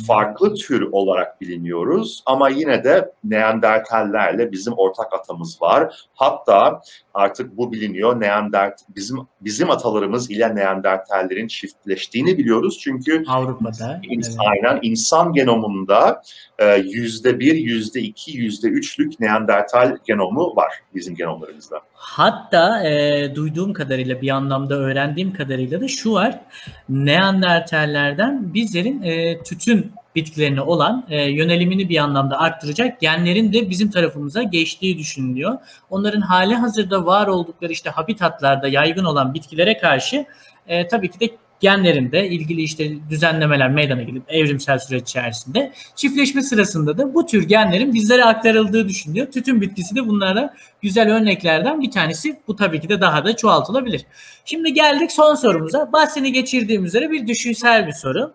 [0.07, 5.95] farklı tür olarak biliniyoruz ama yine de Neandertallerle bizim ortak atamız var.
[6.15, 6.81] Hatta
[7.15, 8.21] artık bu biliniyor.
[8.21, 14.39] Neandert bizim bizim atalarımız ile Neandertallerin çiftleştiğini biliyoruz çünkü Avrupa'da ins, evet.
[14.39, 16.23] aynen insan genomunda
[16.59, 21.81] e, yüzde bir, yüzde iki, yüzde üçlük Neandertal genomu var bizim genomlarımızda.
[21.95, 26.41] Hatta e, duyduğum kadarıyla bir anlamda öğrendiğim kadarıyla da şu var.
[26.89, 34.43] Neandertallerden bizlerin e, tütün bitkilerine olan e, yönelimini bir anlamda arttıracak genlerin de bizim tarafımıza
[34.43, 35.59] geçtiği düşünülüyor.
[35.91, 40.27] Onların hali hazırda var oldukları işte habitatlarda yaygın olan bitkilere karşı
[40.67, 41.31] e, tabii ki de
[41.63, 47.95] genlerinde ilgili işte düzenlemeler meydana gelip evrimsel süreç içerisinde çiftleşme sırasında da bu tür genlerin
[47.95, 49.27] bizlere aktarıldığı düşünülüyor.
[49.27, 52.41] Tütün bitkisi de bunlara güzel örneklerden bir tanesi.
[52.49, 54.07] Bu tabii ki de daha da çoğaltılabilir.
[54.45, 55.93] Şimdi geldik son sorumuza.
[55.93, 58.33] Bahsini geçirdiğim üzere bir düşünsel bir soru.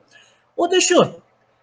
[0.58, 1.08] O da şu.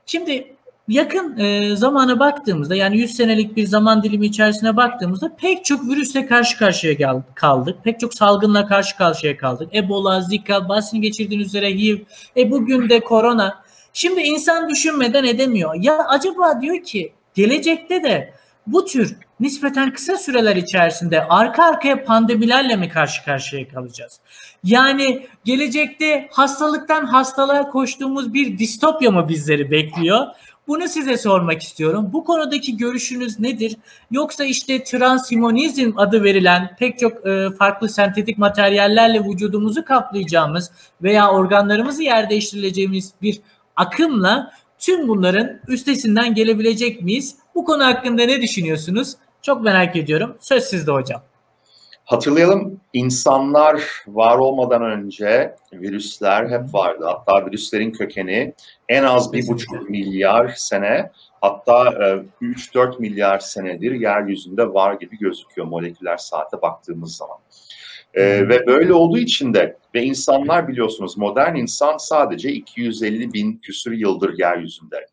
[0.07, 0.55] Şimdi
[0.88, 6.26] yakın e, zamana baktığımızda yani 100 senelik bir zaman dilimi içerisine baktığımızda pek çok virüsle
[6.26, 7.78] karşı karşıya kaldık.
[7.84, 9.74] Pek çok salgınla karşı karşıya kaldık.
[9.74, 11.99] Ebola, Zika, bahsini geçirdiğiniz üzere HIV,
[12.36, 13.64] e bugün de korona.
[13.92, 15.74] Şimdi insan düşünmeden edemiyor.
[15.74, 18.34] Ya acaba diyor ki gelecekte de
[18.66, 24.20] bu tür nispeten kısa süreler içerisinde arka arkaya pandemilerle mi karşı karşıya kalacağız?
[24.64, 30.26] Yani gelecekte hastalıktan hastalığa koştuğumuz bir distopya mı bizleri bekliyor?
[30.68, 32.11] Bunu size sormak istiyorum.
[32.12, 33.76] Bu konudaki görüşünüz nedir?
[34.11, 40.70] Yoksa işte transhumanizm adı verilen pek çok e, farklı sentetik materyallerle vücudumuzu kaplayacağımız
[41.03, 43.41] veya organlarımızı yer değiştirileceğimiz bir
[43.76, 44.51] akımla
[44.85, 47.37] Tüm bunların üstesinden gelebilecek miyiz?
[47.55, 49.14] Bu konu hakkında ne düşünüyorsunuz?
[49.45, 50.36] Çok merak ediyorum.
[50.40, 51.22] Söz sizde hocam.
[52.05, 57.05] Hatırlayalım insanlar var olmadan önce virüsler hep vardı.
[57.07, 58.55] Hatta virüslerin kökeni
[58.88, 61.84] en az bir buçuk milyar sene hatta
[62.42, 67.38] 3-4 e, milyar senedir yeryüzünde var gibi gözüküyor moleküler saate baktığımız zaman.
[68.14, 73.92] Ee, ve böyle olduğu için de ve insanlar biliyorsunuz modern insan sadece 250 bin küsür
[73.92, 75.07] yıldır yeryüzünde.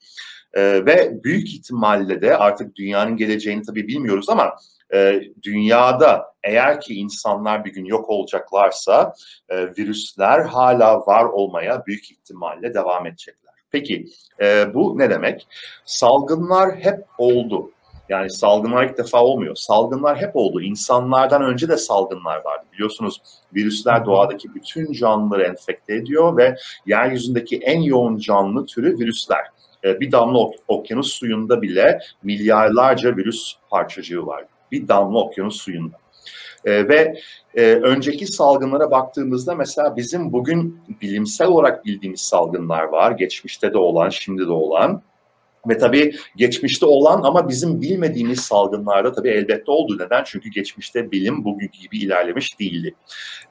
[0.53, 4.55] Ee, ve büyük ihtimalle de artık dünyanın geleceğini tabii bilmiyoruz ama
[4.93, 9.13] e, dünyada eğer ki insanlar bir gün yok olacaklarsa
[9.49, 13.53] e, virüsler hala var olmaya büyük ihtimalle devam edecekler.
[13.71, 14.05] Peki
[14.41, 15.47] e, bu ne demek?
[15.85, 17.71] Salgınlar hep oldu.
[18.09, 19.55] Yani salgınlar ilk defa olmuyor.
[19.55, 20.61] Salgınlar hep oldu.
[20.61, 22.65] İnsanlardan önce de salgınlar vardı.
[22.73, 23.21] Biliyorsunuz
[23.55, 29.45] virüsler doğadaki bütün canlıları enfekte ediyor ve yeryüzündeki en yoğun canlı türü virüsler.
[29.83, 35.97] E, bir damla okyanus suyunda bile milyarlarca virüs parçacığı var bir damla okyanus suyunda.
[36.65, 37.15] E, ve
[37.55, 43.11] e, önceki salgınlara baktığımızda mesela bizim bugün bilimsel olarak bildiğimiz salgınlar var.
[43.11, 45.01] Geçmişte de olan, şimdi de olan.
[45.69, 49.97] Ve tabii geçmişte olan ama bizim bilmediğimiz salgınlarda tabii elbette oldu.
[49.99, 50.23] Neden?
[50.23, 52.95] Çünkü geçmişte bilim bugünkü gibi ilerlemiş değildi.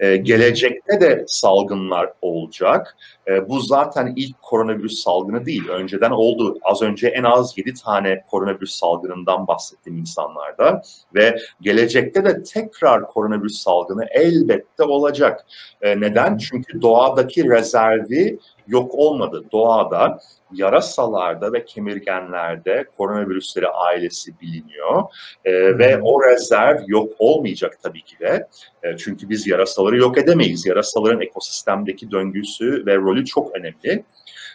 [0.01, 2.97] Ee, gelecekte de salgınlar olacak.
[3.31, 5.69] Ee, bu zaten ilk koronavirüs salgını değil.
[5.69, 6.59] Önceden oldu.
[6.63, 10.83] Az önce en az 7 tane koronavirüs salgınından bahsettim insanlarda.
[11.15, 15.47] Ve gelecekte de tekrar koronavirüs salgını elbette olacak.
[15.83, 16.39] Ee, neden?
[16.39, 19.45] Çünkü doğadaki rezervi yok olmadı.
[19.53, 20.21] Doğada
[20.53, 25.03] yarasalarda ve kemirgenlerde koronavirüsleri ailesi biliniyor
[25.45, 28.49] e, ve o rezerv yok olmayacak tabii ki de
[28.83, 30.67] e, çünkü biz yarasaları yok edemeyiz.
[30.67, 34.05] Yarasaların ekosistemdeki döngüsü ve rolü çok önemli.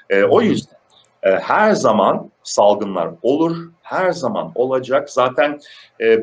[0.10, 0.76] E, o yüzden
[1.24, 5.10] e, her zaman salgınlar olur, her zaman olacak.
[5.10, 5.60] Zaten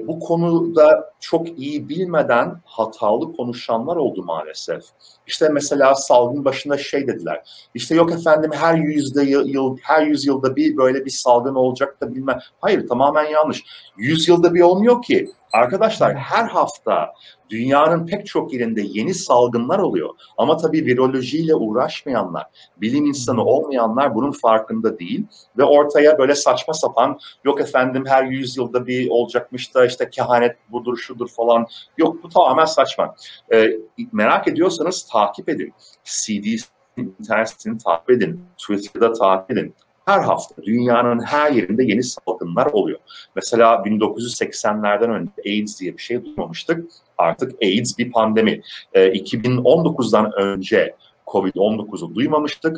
[0.07, 4.83] bu konuda çok iyi bilmeden hatalı konuşanlar oldu maalesef.
[5.27, 7.43] İşte mesela salgın başında şey dediler.
[7.75, 12.39] İşte yok efendim her yüzde yıl, her yüzyılda bir böyle bir salgın olacak da bilmem.
[12.61, 13.65] Hayır tamamen yanlış.
[13.97, 15.31] Yüzyılda bir olmuyor ki.
[15.53, 17.13] Arkadaşlar her hafta
[17.51, 20.11] dünyanın pek çok yerinde yeni salgınlar oluyor.
[20.39, 22.47] Ama tabii virolojiyle uğraşmayanlar,
[22.77, 25.27] bilim insanı olmayanlar bunun farkında değil
[25.59, 30.97] ve ortaya böyle saçma sapan yok efendim her yüzyılda bir olacakmış da işte kehanet budur
[30.97, 31.67] şudur falan.
[31.99, 33.15] Yok bu tamamen saçma.
[33.53, 33.71] Ee,
[34.13, 35.75] merak ediyorsanız takip edin.
[36.05, 36.65] CDC
[36.97, 38.45] internet sitesini takip edin.
[38.59, 39.75] Twitter'da takip edin
[40.05, 42.99] her hafta dünyanın her yerinde yeni salgınlar oluyor.
[43.37, 46.85] Mesela 1980'lerden önce AIDS diye bir şey duymamıştık.
[47.19, 48.61] Artık AIDS bir pandemi.
[48.93, 50.97] E, ee, 2019'dan önce
[51.27, 52.77] COVID-19'u duymamıştık.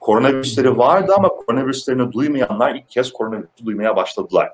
[0.00, 4.48] Koronavirüsleri vardı ama koronavirüslerini duymayanlar ilk kez koronavirüsü duymaya başladılar.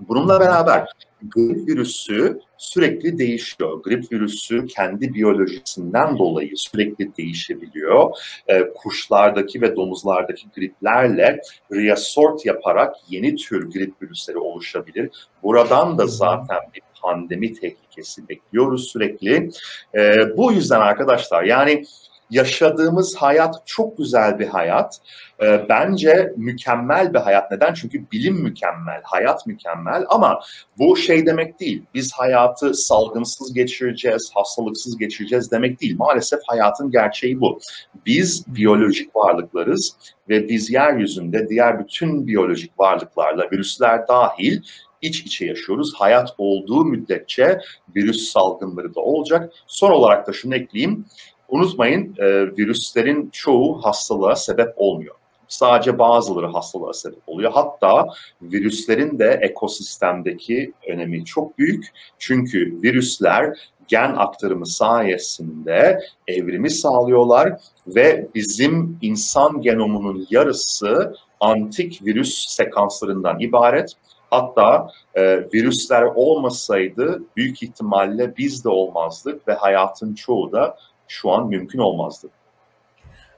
[0.00, 0.86] Bununla beraber
[1.22, 3.82] grip virüsü sürekli değişiyor.
[3.82, 8.10] Grip virüsü kendi biyolojisinden dolayı sürekli değişebiliyor.
[8.48, 11.40] E, kuşlardaki ve domuzlardaki griplerle
[11.72, 15.10] reassort yaparak yeni tür grip virüsleri oluşabilir.
[15.42, 19.50] Buradan da zaten bir pandemi tehlikesi bekliyoruz sürekli.
[19.94, 21.84] E, bu yüzden arkadaşlar yani
[22.30, 25.00] yaşadığımız hayat çok güzel bir hayat.
[25.42, 27.50] E, bence mükemmel bir hayat.
[27.50, 27.74] Neden?
[27.74, 30.40] Çünkü bilim mükemmel, hayat mükemmel ama
[30.78, 31.82] bu şey demek değil.
[31.94, 35.96] Biz hayatı salgınsız geçireceğiz, hastalıksız geçireceğiz demek değil.
[35.98, 37.58] Maalesef hayatın gerçeği bu.
[38.06, 39.96] Biz biyolojik varlıklarız
[40.28, 44.62] ve biz yeryüzünde diğer bütün biyolojik varlıklarla, virüsler dahil
[45.02, 45.94] iç içe yaşıyoruz.
[45.94, 47.60] Hayat olduğu müddetçe
[47.96, 49.52] virüs salgınları da olacak.
[49.66, 51.06] Son olarak da şunu ekleyeyim.
[51.50, 55.14] Unutmayın e, virüslerin çoğu hastalığa sebep olmuyor.
[55.48, 57.52] Sadece bazıları hastalığa sebep oluyor.
[57.54, 58.06] Hatta
[58.42, 61.92] virüslerin de ekosistemdeki önemi çok büyük.
[62.18, 73.40] Çünkü virüsler gen aktarımı sayesinde evrimi sağlıyorlar ve bizim insan genomunun yarısı antik virüs sekanslarından
[73.40, 73.92] ibaret.
[74.30, 75.22] Hatta e,
[75.54, 80.76] virüsler olmasaydı büyük ihtimalle biz de olmazdık ve hayatın çoğu da
[81.10, 82.28] şu an mümkün olmazdı.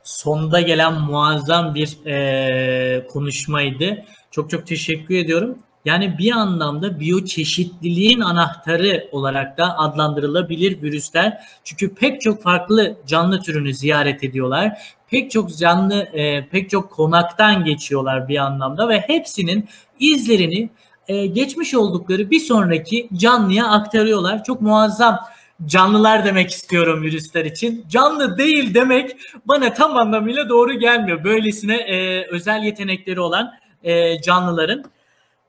[0.02, 4.04] Sonda gelen muazzam bir e, konuşmaydı.
[4.30, 5.58] Çok çok teşekkür ediyorum.
[5.84, 11.40] Yani bir anlamda biyoçeşitliliğin anahtarı olarak da adlandırılabilir virüsler.
[11.64, 14.78] Çünkü pek çok farklı canlı türünü ziyaret ediyorlar.
[15.10, 19.68] Pek çok canlı, e, pek çok konaktan geçiyorlar bir anlamda ve hepsinin
[19.98, 20.70] izlerini
[21.08, 24.44] e, geçmiş oldukları bir sonraki canlıya aktarıyorlar.
[24.44, 25.18] Çok muazzam
[25.66, 27.84] canlılar demek istiyorum virüsler için.
[27.88, 31.24] Canlı değil demek bana tam anlamıyla doğru gelmiyor.
[31.24, 34.84] Böylesine e, özel yetenekleri olan e, canlıların.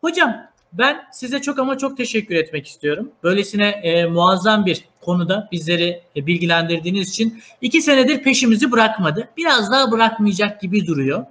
[0.02, 0.36] Hocam
[0.74, 3.12] ben size çok ama çok teşekkür etmek istiyorum.
[3.24, 9.30] Böylesine e, muazzam bir konuda bizleri e, bilgilendirdiğiniz için iki senedir peşimizi bırakmadı.
[9.38, 11.26] Biraz daha bırakmayacak gibi duruyor.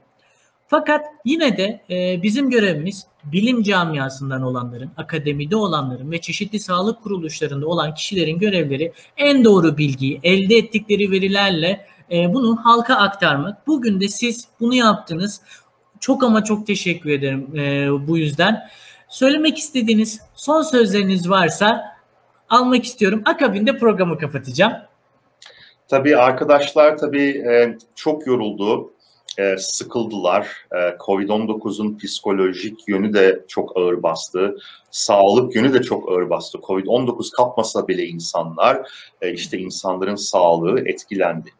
[0.73, 7.67] Fakat yine de e, bizim görevimiz bilim camiasından olanların, akademide olanların ve çeşitli sağlık kuruluşlarında
[7.67, 13.67] olan kişilerin görevleri en doğru bilgiyi elde ettikleri verilerle e, bunu halka aktarmak.
[13.67, 15.41] Bugün de siz bunu yaptınız.
[16.01, 18.69] Çok ama çok teşekkür ederim e, bu yüzden.
[19.09, 21.85] Söylemek istediğiniz son sözleriniz varsa
[22.49, 23.23] almak istiyorum.
[23.25, 24.73] Akabinde programı kapatacağım.
[25.89, 28.93] Tabii arkadaşlar tabii e, çok yoruldu
[29.39, 30.49] e, sıkıldılar.
[30.73, 34.57] E, Covid-19'un psikolojik yönü de çok ağır bastı.
[34.91, 36.59] Sağlık yönü de çok ağır bastı.
[36.59, 38.91] Covid-19 kapmasa bile insanlar,
[39.23, 41.51] e, işte insanların sağlığı etkilendi.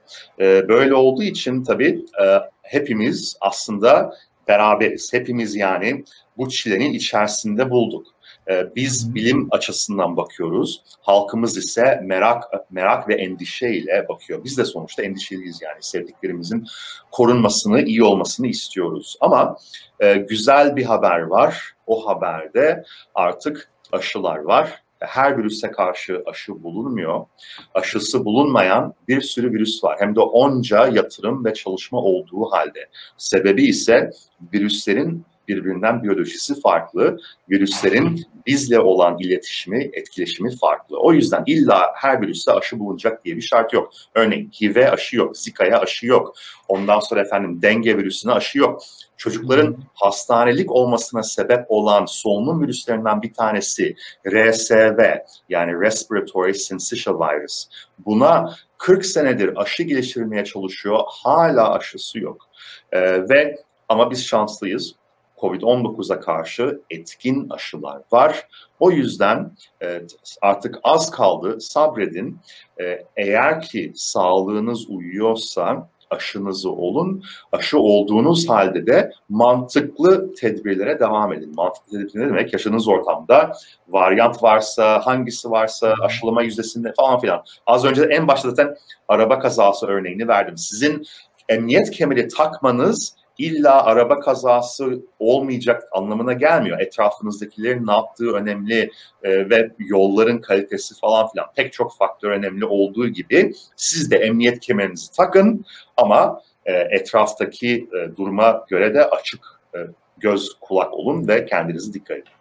[0.41, 2.25] E, böyle olduğu için tabii e,
[2.63, 4.15] hepimiz aslında
[4.49, 5.13] beraberiz.
[5.13, 6.05] Hepimiz yani
[6.37, 8.07] bu çilenin içerisinde bulduk.
[8.51, 10.83] Ee, biz bilim açısından bakıyoruz.
[11.01, 14.45] Halkımız ise merak merak ve endişeyle bakıyor.
[14.45, 16.67] Biz de sonuçta endişeliyiz yani sevdiklerimizin
[17.11, 19.17] korunmasını, iyi olmasını istiyoruz.
[19.21, 19.57] Ama
[20.01, 21.73] e, güzel bir haber var.
[21.87, 22.85] O haberde
[23.15, 24.83] artık aşılar var.
[25.01, 27.27] Her virüse karşı aşı bulunmuyor.
[27.75, 29.97] Aşısı bulunmayan bir sürü virüs var.
[30.01, 32.89] Hem de onca yatırım ve çalışma olduğu halde.
[33.17, 34.11] Sebebi ise
[34.53, 35.25] virüslerin
[35.57, 37.19] birbirinden biyolojisi farklı.
[37.51, 40.99] Virüslerin bizle olan iletişimi, etkileşimi farklı.
[40.99, 43.93] O yüzden illa her virüste aşı bulunacak diye bir şart yok.
[44.15, 46.35] Örneğin HIV'e aşı yok, Zika'ya aşı yok.
[46.69, 48.83] Ondan sonra efendim denge virüsüne aşı yok.
[49.17, 53.97] Çocukların hastanelik olmasına sebep olan solunum virüslerinden bir tanesi
[54.27, 55.01] RSV
[55.49, 57.69] yani Respiratory Syncytial Virus.
[57.99, 61.01] Buna 40 senedir aşı geliştirilmeye çalışıyor.
[61.07, 62.49] Hala aşısı yok.
[62.93, 64.95] Ee, ve ama biz şanslıyız.
[65.43, 68.49] COVID-19'a karşı etkin aşılar var.
[68.81, 70.03] O yüzden e,
[70.43, 72.39] artık az kaldı sabredin.
[72.81, 77.25] E, eğer ki sağlığınız uyuyorsa aşınızı olun.
[77.53, 81.53] Aşı olduğunuz halde de mantıklı tedbirlere devam edin.
[81.57, 82.53] Mantıklı tedbir ne demek?
[82.53, 83.53] Yaşadığınız ortamda
[83.89, 87.45] varyant varsa, hangisi varsa, aşılama yüzdesinde falan filan.
[87.67, 88.77] Az önce en başta zaten
[89.09, 90.57] araba kazası örneğini verdim.
[90.57, 91.07] Sizin
[91.49, 96.81] emniyet kemeri takmanız illa araba kazası olmayacak anlamına gelmiyor.
[96.81, 98.91] Etrafınızdakilerin ne yaptığı önemli
[99.23, 104.61] e, ve yolların kalitesi falan filan pek çok faktör önemli olduğu gibi siz de emniyet
[104.61, 105.65] kemerinizi takın
[105.97, 109.79] ama e, etraftaki e, duruma göre de açık e,
[110.19, 112.33] göz kulak olun ve kendinizi dikkat edin.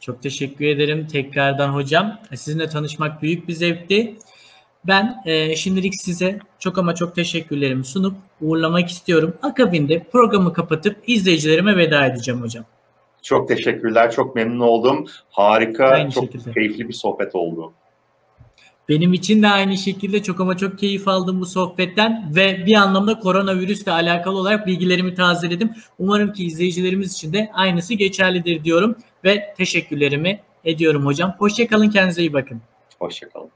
[0.00, 2.18] Çok teşekkür ederim tekrardan hocam.
[2.34, 4.16] Sizinle tanışmak büyük bir zevkti.
[4.86, 9.34] Ben e, şimdilik size çok ama çok teşekkürlerimi sunup uğurlamak istiyorum.
[9.42, 12.64] Akabinde programı kapatıp izleyicilerime veda edeceğim hocam.
[13.22, 14.10] Çok teşekkürler.
[14.10, 15.06] Çok memnun oldum.
[15.30, 16.52] Harika, aynı çok şekilde.
[16.52, 17.72] keyifli bir sohbet oldu.
[18.88, 23.18] Benim için de aynı şekilde çok ama çok keyif aldım bu sohbetten ve bir anlamda
[23.18, 25.70] koronavirüsle alakalı olarak bilgilerimi tazeledim.
[25.98, 31.34] Umarım ki izleyicilerimiz için de aynısı geçerlidir diyorum ve teşekkürlerimi ediyorum hocam.
[31.38, 32.60] Hoşçakalın, kendinize iyi bakın.
[32.98, 33.50] Hoşçakalın.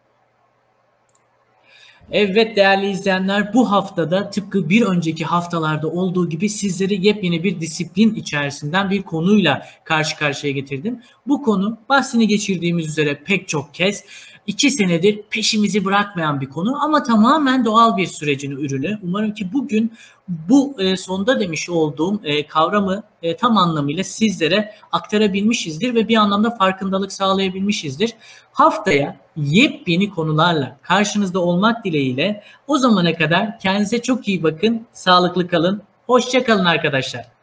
[2.11, 8.15] Evet değerli izleyenler bu haftada tıpkı bir önceki haftalarda olduğu gibi sizleri yepyeni bir disiplin
[8.15, 11.03] içerisinden bir konuyla karşı karşıya getirdim.
[11.27, 14.05] Bu konu bahsini geçirdiğimiz üzere pek çok kez
[14.47, 18.99] iki senedir peşimizi bırakmayan bir konu ama tamamen doğal bir sürecin ürünü.
[19.03, 19.93] Umarım ki bugün
[20.29, 26.51] bu e, sonda demiş olduğum e, kavramı e, tam anlamıyla sizlere aktarabilmişizdir ve bir anlamda
[26.51, 28.15] farkındalık sağlayabilmişizdir.
[28.53, 35.83] Haftaya yepyeni konularla karşınızda olmak dileğiyle o zamana kadar kendinize çok iyi bakın, sağlıklı kalın,
[36.07, 37.34] hoşça kalın arkadaşlar.